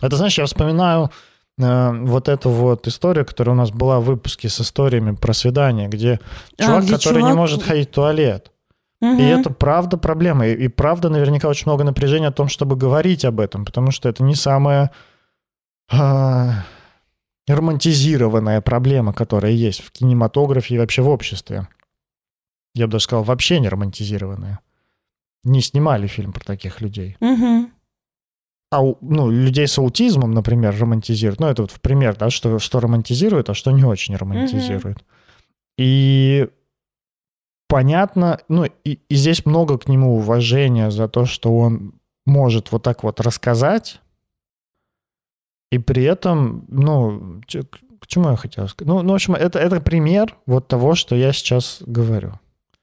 [0.00, 1.10] Это, знаешь, я вспоминаю
[1.58, 6.20] вот эту вот историю, которая у нас была в выпуске с историями про свидание, где
[6.58, 8.52] А, чувак, где который не чувак- может ходить в туалет.
[9.00, 9.18] Мгм.
[9.18, 10.46] И это правда проблема.
[10.46, 14.08] И, и правда наверняка очень много напряжения о том, чтобы говорить об этом, потому что
[14.08, 14.90] это не самая
[15.90, 16.64] а,
[17.48, 21.68] романтизированная проблема, которая есть в кинематографе и вообще в обществе.
[22.74, 24.60] Я бы даже сказал, вообще не романтизированная.
[25.44, 27.16] Не снимали фильм про таких людей.
[27.20, 27.72] Мгм.
[28.70, 31.40] А у- ну, людей с аутизмом, например, романтизируют.
[31.40, 34.98] Ну, это вот в пример, да, что, что романтизирует, а что не очень романтизирует.
[35.78, 36.48] И
[37.68, 41.94] понятно, ну, и, и здесь много к нему уважения за то, что он
[42.26, 44.00] может вот так вот рассказать,
[45.70, 47.40] и при этом, ну,
[48.00, 48.88] к чему я хотел сказать?
[48.88, 52.34] Ну, ну, в общем, это, это пример вот того, что я сейчас говорю.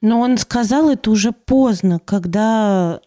[0.02, 3.02] Но он сказал это уже поздно, когда,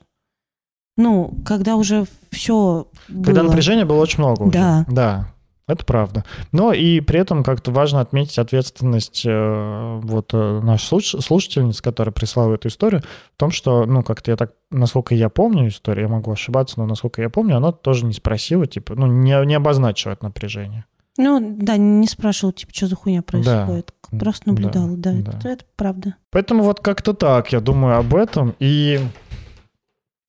[0.99, 3.49] ну, когда уже все Когда было.
[3.49, 4.53] напряжения было очень много уже.
[4.53, 4.85] Да.
[4.89, 5.29] Да,
[5.67, 6.25] это правда.
[6.53, 12.13] Но и при этом как-то важно отметить ответственность э, вот э, нашей слуш- слушательницы, которая
[12.13, 13.03] прислала эту историю,
[13.35, 16.87] в том, что, ну, как-то я так, насколько я помню историю, я могу ошибаться, но
[16.87, 20.85] насколько я помню, она тоже не спросила, типа, ну, не, не обозначила это напряжение.
[21.21, 23.93] Ну, да, не спрашивал, типа, что за хуйня происходит.
[24.21, 25.33] Просто Да, наблюдал, да, да.
[25.39, 26.15] Это, это правда.
[26.31, 28.55] Поэтому вот как-то так я думаю об этом.
[28.61, 29.01] И,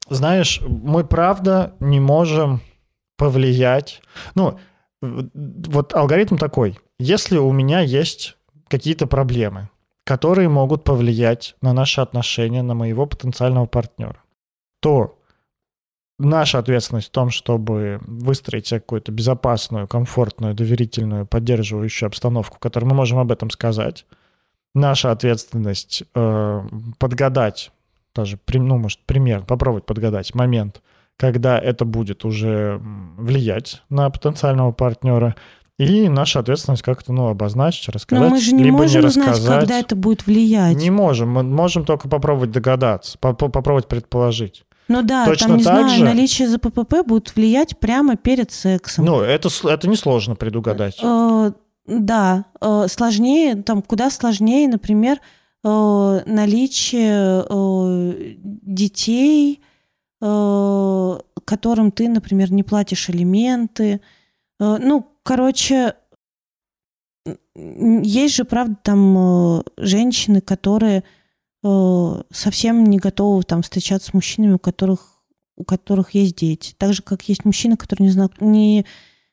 [0.09, 2.61] знаешь, мы правда не можем
[3.17, 4.01] повлиять.
[4.35, 4.59] Ну,
[5.01, 6.79] вот алгоритм такой.
[6.99, 8.37] Если у меня есть
[8.67, 9.69] какие-то проблемы,
[10.03, 14.21] которые могут повлиять на наши отношения, на моего потенциального партнера,
[14.81, 15.19] то
[16.17, 22.95] наша ответственность в том, чтобы выстроить какую-то безопасную, комфортную, доверительную, поддерживающую обстановку, в которой мы
[22.95, 24.05] можем об этом сказать.
[24.75, 26.61] Наша ответственность э,
[26.99, 27.71] подгадать,
[28.15, 30.81] даже, ну, может, пример, попробовать подгадать момент,
[31.17, 32.81] когда это будет уже
[33.17, 35.35] влиять на потенциального партнера.
[35.77, 39.27] И наша ответственность как-то, ну, обозначить, рассказать, Но мы же не либо можем не узнать,
[39.29, 39.59] рассказать.
[39.61, 40.75] когда это будет влиять.
[40.75, 44.65] Не можем, мы можем только попробовать догадаться, по- по- попробовать предположить.
[44.89, 49.05] Ну да, Точно там, не знаю, же- наличие ЗППП будет влиять прямо перед сексом.
[49.05, 50.97] Ну, это, это несложно предугадать.
[51.01, 51.51] Э,
[51.87, 55.19] да, э, сложнее, там куда сложнее, например,
[55.63, 59.61] наличие э, детей,
[60.21, 64.01] э, которым ты, например, не платишь алименты.
[64.59, 65.95] Э, ну, короче,
[67.55, 71.03] есть же, правда, там э, женщины, которые
[71.63, 75.19] э, совсем не готовы там встречаться с мужчинами, у которых
[75.59, 76.73] у которых есть дети.
[76.77, 78.85] Так же, как есть мужчины, которые не, зна- не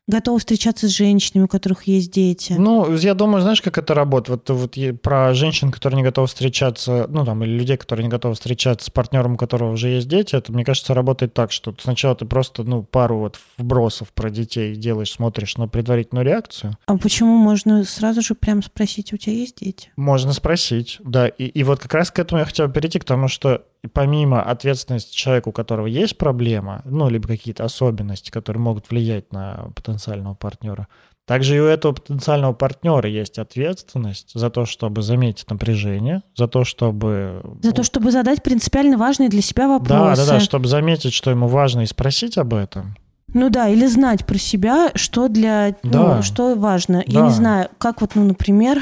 [0.07, 2.55] готовы встречаться с женщинами, у которых есть дети.
[2.57, 4.49] Ну, я думаю, знаешь, как это работает?
[4.49, 8.35] Вот, вот про женщин, которые не готовы встречаться, ну, там, или людей, которые не готовы
[8.35, 12.15] встречаться с партнером, у которого уже есть дети, это, мне кажется, работает так, что сначала
[12.15, 16.77] ты просто, ну, пару вот вбросов про детей делаешь, смотришь на предварительную реакцию.
[16.87, 19.91] А почему можно сразу же прям спросить, у тебя есть дети?
[19.97, 21.29] Можно спросить, да.
[21.29, 25.15] И, и вот как раз к этому я хотел перейти, к тому, что помимо ответственности
[25.15, 30.89] человека, у которого есть проблема, ну, либо какие-то особенности, которые могут влиять на потенциального партнера,
[31.27, 36.63] также и у этого потенциального партнера есть ответственность за то, чтобы заметить напряжение, за то,
[36.65, 37.43] чтобы...
[37.63, 40.25] За то, чтобы задать принципиально важные для себя Да, вопросы.
[40.25, 42.97] да, да, чтобы заметить, что ему важно, и спросить об этом.
[43.35, 46.17] Ну да, или знать про себя, что для, Да.
[46.17, 47.03] ну, что важно.
[47.07, 47.27] Я Да.
[47.27, 48.81] не знаю, как вот, ну, например,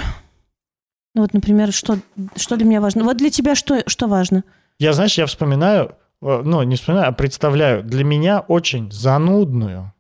[1.15, 1.99] ну вот, например, что,
[2.37, 3.05] что для меня важно.
[3.05, 4.45] Вот для тебя что, что важно?
[4.79, 9.93] Я, знаешь, я вспоминаю, э, ну, не вспоминаю, а представляю для меня очень занудную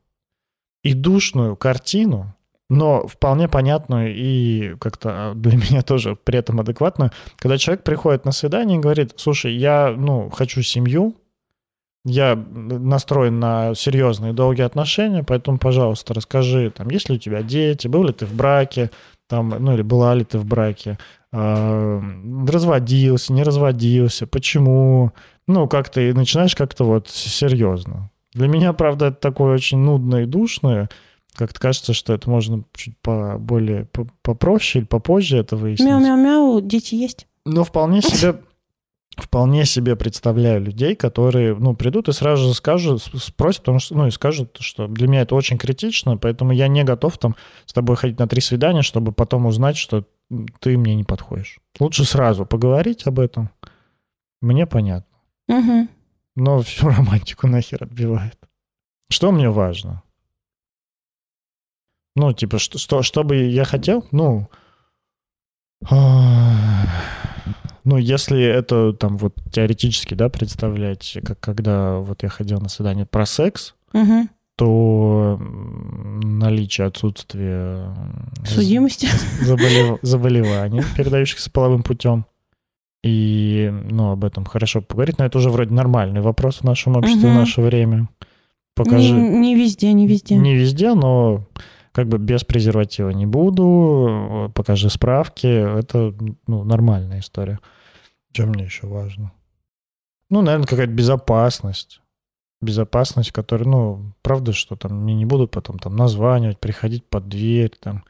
[0.82, 2.34] и душную картину,
[2.68, 8.24] но вполне понятную и как-то а, для меня тоже при этом адекватную, когда человек приходит
[8.24, 11.14] на свидание и говорит, слушай, я, ну, хочу семью,
[12.04, 17.88] я настроен на серьезные долгие отношения, поэтому, пожалуйста, расскажи, там, есть ли у тебя дети,
[17.88, 18.90] был ли ты в браке,
[19.26, 20.98] там, ну, или была ли ты в браке,
[21.35, 25.12] разводился, не разводился, почему,
[25.47, 28.11] ну, как-то и начинаешь как-то вот серьезно.
[28.32, 30.89] Для меня, правда, это такое очень нудное и душное,
[31.35, 35.89] как-то кажется, что это можно чуть по более по- попроще или попозже это выяснить.
[35.89, 37.26] Мяу-мяу-мяу, дети есть?
[37.45, 38.37] Но вполне себе,
[39.16, 44.07] вполне себе представляю людей, которые, ну, придут и сразу же скажут, спросят, потому что, ну,
[44.07, 47.35] и скажут, что для меня это очень критично, поэтому я не готов там
[47.66, 50.05] с тобой ходить на три свидания, чтобы потом узнать, что
[50.60, 51.60] ты мне не подходишь.
[51.78, 53.50] Лучше сразу поговорить об этом.
[54.40, 55.16] Мне понятно.
[55.48, 55.88] Угу.
[56.36, 58.38] Но всю романтику нахер отбивает.
[59.08, 60.02] Что мне важно?
[62.16, 64.06] Ну, типа, что, что, что бы я хотел?
[64.12, 64.48] Ну,
[65.90, 66.86] а,
[67.82, 73.04] ну, если это там вот теоретически, да, представлять, как когда вот я ходил на свидание
[73.04, 74.28] про секс, Угу.
[74.57, 79.09] То наличие отсутствия м, Судимости.
[79.42, 82.26] заболев- заболеваний, передающихся половым путем.
[83.02, 87.28] И, ну, об этом хорошо поговорить, но это уже вроде нормальный вопрос в нашем обществе
[87.28, 87.40] в Мгм.
[87.40, 87.96] наше время.
[87.98, 88.07] Не,
[88.74, 89.12] Покажи.
[89.12, 90.36] не везде, не везде.
[90.36, 91.44] Не везде, но
[91.92, 96.14] как бы без презерватива не буду, покажи справки, это
[96.46, 97.61] ну, нормальная история.
[98.32, 99.32] Чем мне еще важно?
[100.30, 102.00] Ну, наверное, какая-то безопасность.
[102.64, 107.72] Безопасность, которая, ну, правда, что там мне не будут потом там названивать, приходить под дверь,
[107.80, 108.04] там,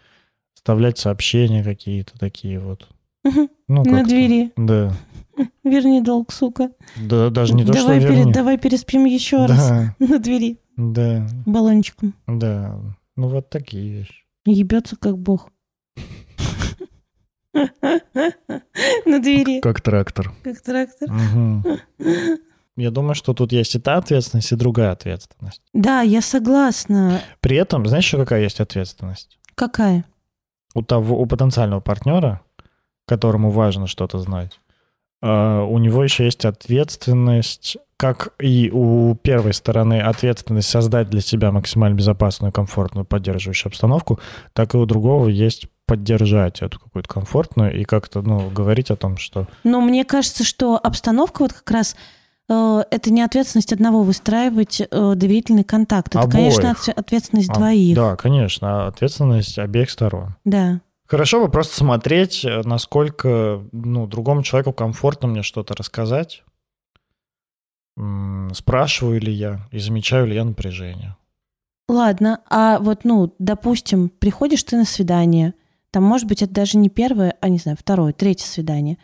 [0.56, 2.88] оставлять сообщения какие-то такие вот.
[3.24, 4.52] Ну, На двери.
[4.56, 4.92] Да.
[5.64, 6.70] Верни долг, сука.
[6.96, 8.32] Да, даже не то, давай, что пере- верни.
[8.32, 9.68] давай переспим еще раз.
[9.68, 10.58] Да, На двери.
[10.76, 12.14] да, Баллончиком.
[12.26, 12.78] да.
[13.16, 14.24] Ну, вот такие вещи.
[14.44, 15.50] Ебется как бог.
[19.06, 19.60] На двери.
[19.60, 20.32] Как трактор.
[20.42, 21.10] Как трактор.
[21.10, 21.64] Мгм.
[22.76, 25.62] Я думаю, что тут есть и та ответственность, и другая ответственность.
[25.72, 27.20] Да, я согласна.
[27.40, 29.38] При этом, знаешь, еще какая есть ответственность?
[29.54, 30.04] Какая?
[30.74, 32.40] У того, у потенциального партнера,
[33.06, 34.58] которому важно что-то знать,
[35.22, 41.52] э, у него еще есть ответственность, как и у первой стороны ответственность создать для себя
[41.52, 44.18] максимально безопасную, комфортную, поддерживающую обстановку,
[44.52, 49.16] так и у другого есть поддержать эту какую-то комфортную и как-то, ну, говорить о том,
[49.16, 51.96] что Но мне кажется, что обстановка вот как раз
[52.48, 56.14] это не ответственность одного выстраивать э, доверительный контакт.
[56.14, 56.88] Это, конечно, Обоих.
[56.88, 57.96] отве- ответственность А, двоих.
[57.96, 60.36] Да, конечно, ответственность обеих сторон.
[60.44, 60.80] Да.
[61.06, 66.42] Хорошо бы просто смотреть, э, насколько ну, другому человеку комфортно мне что-то рассказать.
[68.52, 71.16] Спрашиваю ли я и замечаю ли я напряжение.
[71.88, 75.54] Ладно, а вот, ну, допустим, приходишь ты на свидание,
[75.90, 78.98] там, может быть, это даже не первое, а, не знаю, второе, третье свидание,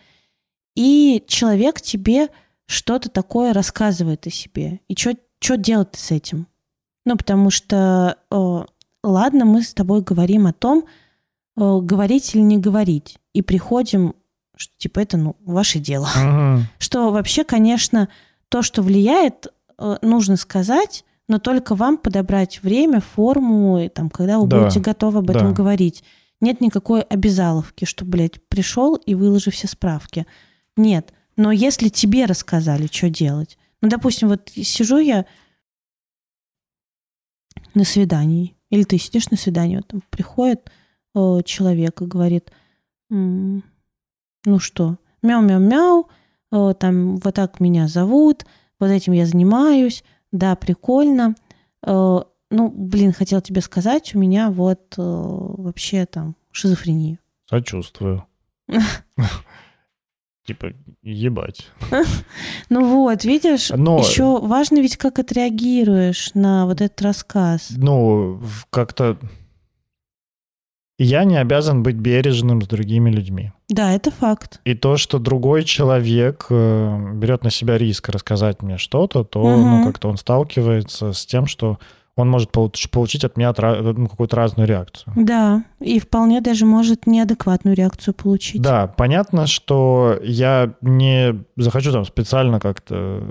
[0.75, 2.29] и человек тебе
[2.71, 4.81] что-то такое рассказывает о себе.
[4.89, 6.47] И что делать с этим?
[7.05, 8.65] Ну, потому что, э,
[9.03, 10.85] ладно, мы с тобой говорим о том,
[11.57, 14.15] э, говорить или не говорить, и приходим,
[14.57, 16.09] что, типа, это, ну, ваше дело.
[16.17, 16.67] Мгм.
[16.79, 18.09] Что вообще, конечно,
[18.49, 19.49] то, что влияет,
[19.79, 24.81] э, нужно сказать, но только вам подобрать время, форму, и там, когда вы Да, будете
[24.81, 25.53] готовы об этом да.
[25.55, 26.05] говорить.
[26.41, 30.27] Нет никакой обязаловки, что, блядь, пришел и выложи все справки.
[30.77, 31.13] Нет.
[31.41, 33.57] Но если тебе рассказали, что делать.
[33.81, 35.25] Ну, допустим, вот сижу я
[37.73, 40.71] на свидании, или ты сидишь на свидании, вот там приходит
[41.15, 42.53] э, человек и говорит,
[43.11, 43.65] «М,
[44.45, 46.11] ну что, мяу-мяу-мяу,
[46.53, 48.45] э, там вот так меня зовут,
[48.79, 51.35] вот этим я занимаюсь, да, прикольно.
[51.87, 52.19] Э,
[52.51, 57.19] ну, блин, хотел тебе сказать, у меня вот э, вообще там шизофрения.
[57.49, 58.27] Сочувствую.
[60.51, 60.73] Типа,
[61.05, 61.69] ебать.
[62.71, 67.69] Ну вот, видишь, Но- еще важно ведь, как отреагируешь на вот этот рассказ.
[67.77, 69.17] Ну, как-то...
[70.99, 73.53] Я не обязан быть бережным с другими людьми.
[73.69, 74.61] Да, это факт.
[74.65, 79.71] И то, что другой человек э, берет на себя риск рассказать мне что-то, то Мгм.
[79.71, 81.79] ну, как-то он сталкивается с тем, что
[82.17, 85.13] он может получ- получить от меня ну, какую-то разную реакцию.
[85.17, 88.61] Да, и вполне даже может неадекватную реакцию получить.
[88.61, 93.23] Да, понятно, что я не захочу там специально как-то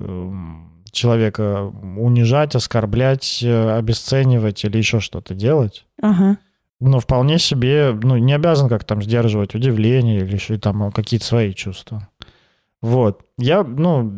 [0.91, 5.85] человека унижать, оскорблять, э, обесценивать или еще что-то делать.
[6.01, 6.37] Ага.
[6.79, 11.53] Но вполне себе, ну, не обязан как там сдерживать удивление или еще там какие-то свои
[11.53, 12.07] чувства.
[12.81, 13.25] Вот.
[13.37, 14.09] Я, ну,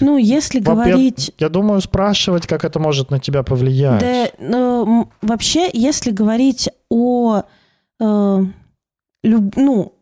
[0.00, 1.32] Ну, если говорить...
[1.38, 4.00] я думаю, спрашивать, как это может на тебя повлиять.
[4.00, 7.42] Да, ну, вообще, если говорить о...
[8.00, 8.38] э,
[9.22, 9.94] люб- ну,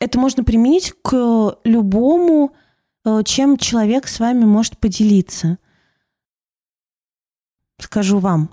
[0.00, 2.52] это можно применить к любому,
[3.04, 5.58] э, чем человек с вами может поделиться.
[7.80, 8.50] Скажу вам.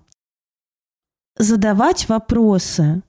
[1.38, 3.02] Задавать вопросы.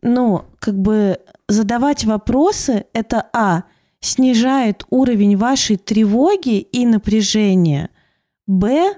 [0.00, 3.64] Ну, как бы задавать вопросы– это, а,
[4.02, 7.88] снижает уровень вашей тревоги и напряжения,
[8.46, 8.94] б,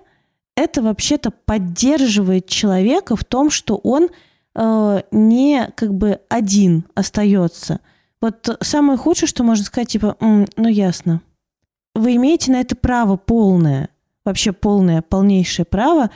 [0.56, 4.08] это вообще-то поддерживает человека в том, что он
[4.54, 7.80] э, не как бы один остается.
[8.20, 11.20] Вот самое худшее, что можно сказать, типа, «М, ну ясно.
[11.94, 13.90] Вы имеете на это право полное,
[14.24, 16.10] вообще полное, полнейшее право.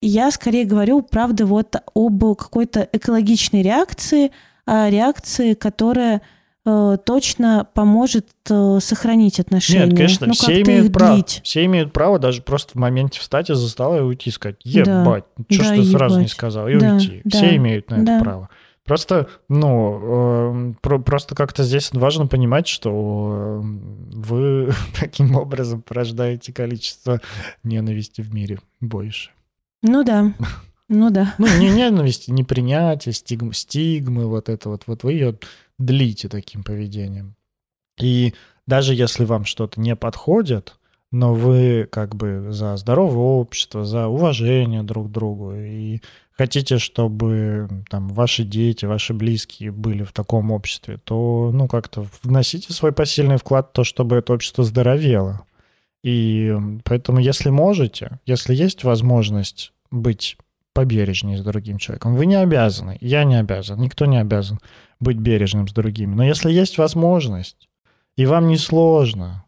[0.00, 4.32] Я скорее говорю, правда, вот об какой-то экологичной реакции,
[4.64, 6.22] о реакции, которая
[6.64, 9.86] точно поможет э, сохранить отношения.
[9.86, 11.14] Нет, конечно, ну, все имеют право.
[11.14, 11.40] длить.
[11.44, 15.02] Все имеют право даже просто в моменте встать из-за стола и уйти и сказать, Да.
[15.02, 16.32] ебать, что ж Да, ты сразу не ебать.
[16.32, 17.20] сказал, и Да, уйти.
[17.24, 18.20] да, Все имеют на это да.
[18.20, 18.48] право.
[18.86, 26.52] Просто, ну, эм, про- просто как-то здесь важно понимать, что эм, вы таким образом порождаете
[26.52, 27.20] количество
[27.62, 29.30] ненависти в мире больше.
[29.82, 30.32] Ну да,
[30.88, 31.34] ну да.
[31.38, 35.38] Ну, не ненависти, не принятие, стигмы, стигмы, вот это вот, вот вы ее
[35.78, 37.36] длите таким поведением.
[38.00, 38.34] И
[38.66, 40.78] даже если вам что-то не подходит,
[41.10, 46.00] но вы как бы за здоровое общество, за уважение друг к другу, и
[46.32, 52.72] хотите, чтобы там ваши дети, ваши близкие были в таком обществе, то, ну, как-то вносите
[52.72, 55.46] свой посильный вклад в то, чтобы это общество здоровело.
[56.02, 56.52] И
[56.84, 60.36] поэтому, если можете, если есть возможность быть
[60.74, 64.58] побережнее с другим человеком, вы не обязаны, я не обязан, никто не обязан
[65.00, 66.14] быть бережным с другими.
[66.14, 67.68] Но если есть возможность,
[68.16, 69.44] и вам не сложно,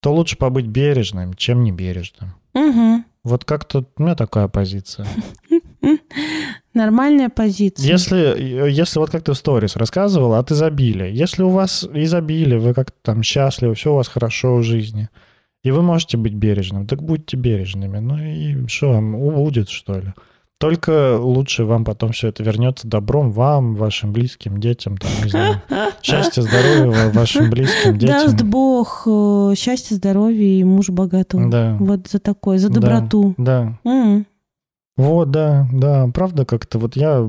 [0.00, 2.34] то лучше побыть бережным, чем небережным.
[2.54, 3.04] Угу.
[3.24, 5.06] Вот как-то у меня такая позиция.
[6.74, 7.86] Нормальная позиция.
[7.86, 12.74] Если, если вот как ты в сторис рассказывал от изобилия, если у вас изобилие, вы
[12.74, 15.08] как-то там счастливы, все у вас хорошо в жизни,
[15.64, 17.98] и вы можете быть бережным, так будьте бережными.
[17.98, 20.14] Ну и что вам, убудет, что ли?
[20.58, 25.62] Только лучше вам потом все это вернется добром вам, вашим близким, детям, там, не знаю.
[26.02, 28.50] Счастья, здоровья вашим близким, Даст детям.
[28.50, 31.48] Бог э, счастья, здоровья и муж богатого.
[31.48, 31.76] Да.
[31.78, 32.80] Вот за такое, за Да.
[32.80, 33.34] доброту.
[33.36, 33.78] Да.
[33.84, 34.26] М.
[34.96, 37.24] Вот, да, да, правда, как-то вот я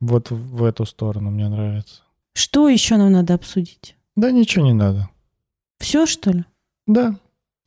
[0.00, 2.02] вот в эту сторону мне нравится.
[2.34, 3.96] Что еще нам надо обсудить?
[4.14, 5.08] Да ничего не надо.
[5.78, 6.44] Все, что ли?
[6.86, 7.14] Да.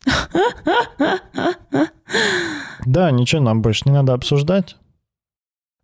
[2.85, 4.77] Да, ничего нам больше не надо обсуждать.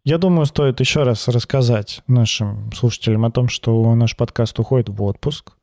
[0.05, 5.01] Я думаю, стоит еще раз рассказать нашим слушателям о том, что наш подкаст уходит в
[5.01, 5.53] отпуск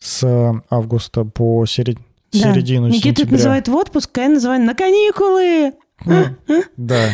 [0.00, 0.24] с
[0.68, 1.98] августа по серед-
[2.32, 2.52] Да.
[2.52, 3.32] середину Никита сентября.
[3.32, 5.72] называет в отпуск, а я называю на каникулы.
[6.06, 6.36] М,
[6.76, 7.10] Да.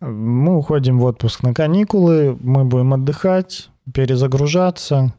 [0.00, 5.12] Мы уходим в отпуск на каникулы, мы будем отдыхать, перезагружаться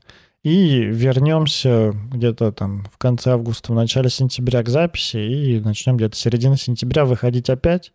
[0.44, 6.16] и вернемся где-то там в конце августа, в начале сентября к записи и начнем где-то
[6.18, 7.92] середины сентября выходить опять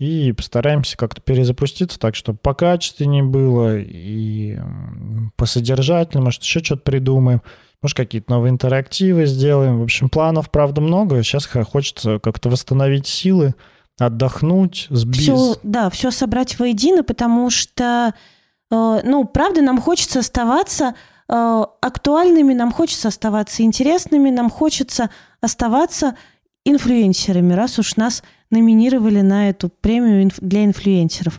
[0.00, 7.42] и постараемся как-то перезапуститься так, чтобы покачественнее было и м, посодержательнее, может, еще что-то придумаем.
[7.82, 9.78] Может, какие-то новые интерактивы сделаем.
[9.78, 11.22] В общем, планов, правда, много.
[11.22, 13.54] Сейчас хочется как-то восстановить силы,
[13.98, 15.20] отдохнуть, сбить.
[15.20, 18.14] Все, да, все собрать воедино, потому что,
[18.70, 20.94] э, ну, правда, нам хочется оставаться
[21.28, 25.10] э, актуальными, нам хочется оставаться интересными, нам хочется
[25.42, 26.16] оставаться
[26.64, 31.38] инфлюенсерами, раз уж нас номинировали на эту премию для инфлюенсеров.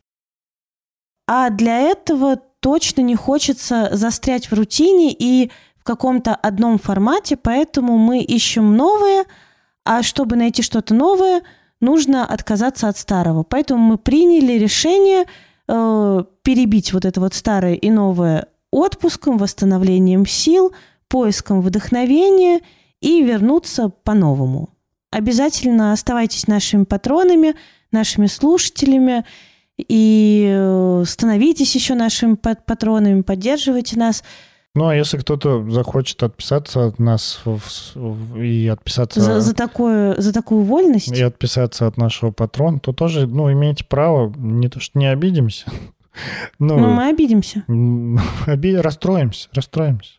[1.26, 7.98] А для этого точно не хочется застрять в рутине и в каком-то одном формате, поэтому
[7.98, 9.24] мы ищем новое,
[9.84, 11.42] а чтобы найти что-то новое,
[11.80, 13.42] нужно отказаться от старого.
[13.42, 15.26] Поэтому мы приняли решение
[15.66, 20.72] э, перебить вот это вот старое и новое отпуском, восстановлением сил,
[21.08, 22.60] поиском вдохновения
[23.00, 24.70] и вернуться по-новому.
[25.12, 27.54] Обязательно оставайтесь нашими патронами,
[27.92, 29.24] нашими слушателями
[29.76, 34.24] и э, становитесь еще нашими патронами, поддерживайте нас.
[34.74, 37.42] Ну, а если кто-то захочет отписаться от нас
[38.34, 39.20] и отписаться...
[39.20, 41.08] За, за, такое, за такую вольность?
[41.08, 45.66] И отписаться от нашего патрона, то тоже, ну, имеете право, не то что не обидимся.
[46.58, 47.64] Ну мы обидимся.
[48.46, 48.74] Оби...
[48.74, 50.12] Расстроимся, расстроимся.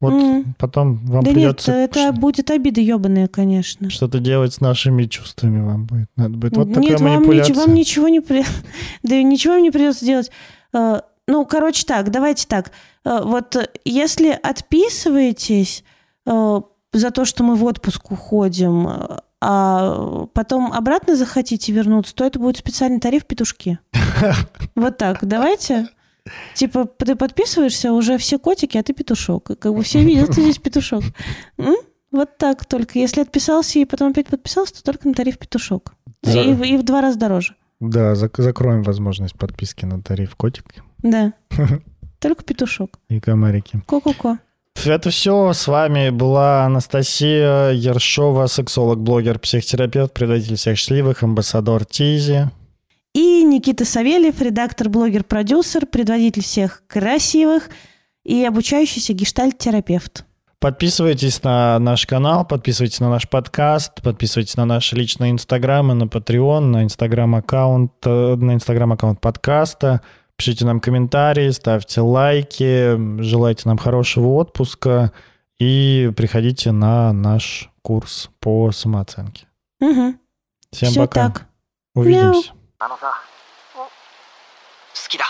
[0.00, 0.44] Вот mm.
[0.56, 1.72] потом вам да придется...
[1.72, 3.90] нет, это будет обида ебаная, конечно.
[3.90, 6.08] Что-то делать с нашими чувствами вам будет.
[6.16, 7.52] Надо будет вот нет, такая вам манипуляция.
[7.52, 8.44] Ничего, вам ничего не при...
[9.02, 10.30] да ничего вам не придется делать.
[10.72, 12.72] Э, ну, короче так, давайте так.
[13.04, 15.84] Э, вот если отписываетесь
[16.26, 16.60] э,
[16.94, 18.88] за то, что мы в отпуск уходим,
[19.42, 23.78] а потом обратно захотите вернуться, то это будет специальный тариф петушки.
[24.74, 25.88] Вот так, давайте.
[26.54, 29.58] Типа, ты подписываешься, уже все котики, а ты петушок.
[29.58, 31.02] Как бы все видят, что здесь петушок.
[32.10, 32.98] Вот так только.
[32.98, 35.94] Если отписался и потом опять подписался, то только на тариф петушок.
[36.22, 36.40] За...
[36.40, 37.54] И, и в два раза дороже.
[37.78, 40.66] Да, зак- закроем возможность подписки на тариф котик.
[40.98, 41.32] Да.
[42.18, 42.98] Только петушок.
[43.08, 43.80] И комарики.
[43.86, 44.38] Ко-ко-ко.
[44.84, 45.52] Это все.
[45.52, 52.50] С вами была Анастасия Ершова, сексолог, блогер, психотерапевт, предатель всех счастливых, амбассадор Тизи.
[53.14, 57.70] И Никита Савельев, редактор, блогер, продюсер, предводитель всех красивых
[58.24, 60.24] и обучающийся гештальт-терапевт.
[60.60, 66.60] Подписывайтесь на наш канал, подписывайтесь на наш подкаст, подписывайтесь на наши личные инстаграмы, на Patreon,
[66.60, 70.02] на инстаграм-аккаунт, э, на инстаграм-аккаунт подкаста.
[70.36, 75.12] Пишите нам комментарии, ставьте лайки, желайте нам хорошего отпуска
[75.58, 79.46] и приходите на наш курс по самооценке.
[79.80, 80.14] Угу.
[80.72, 81.28] Всем Все пока.
[81.28, 81.46] так.
[81.94, 82.52] Увидимся.
[82.82, 83.12] あのさ
[83.76, 83.90] 好
[85.10, 85.24] きだ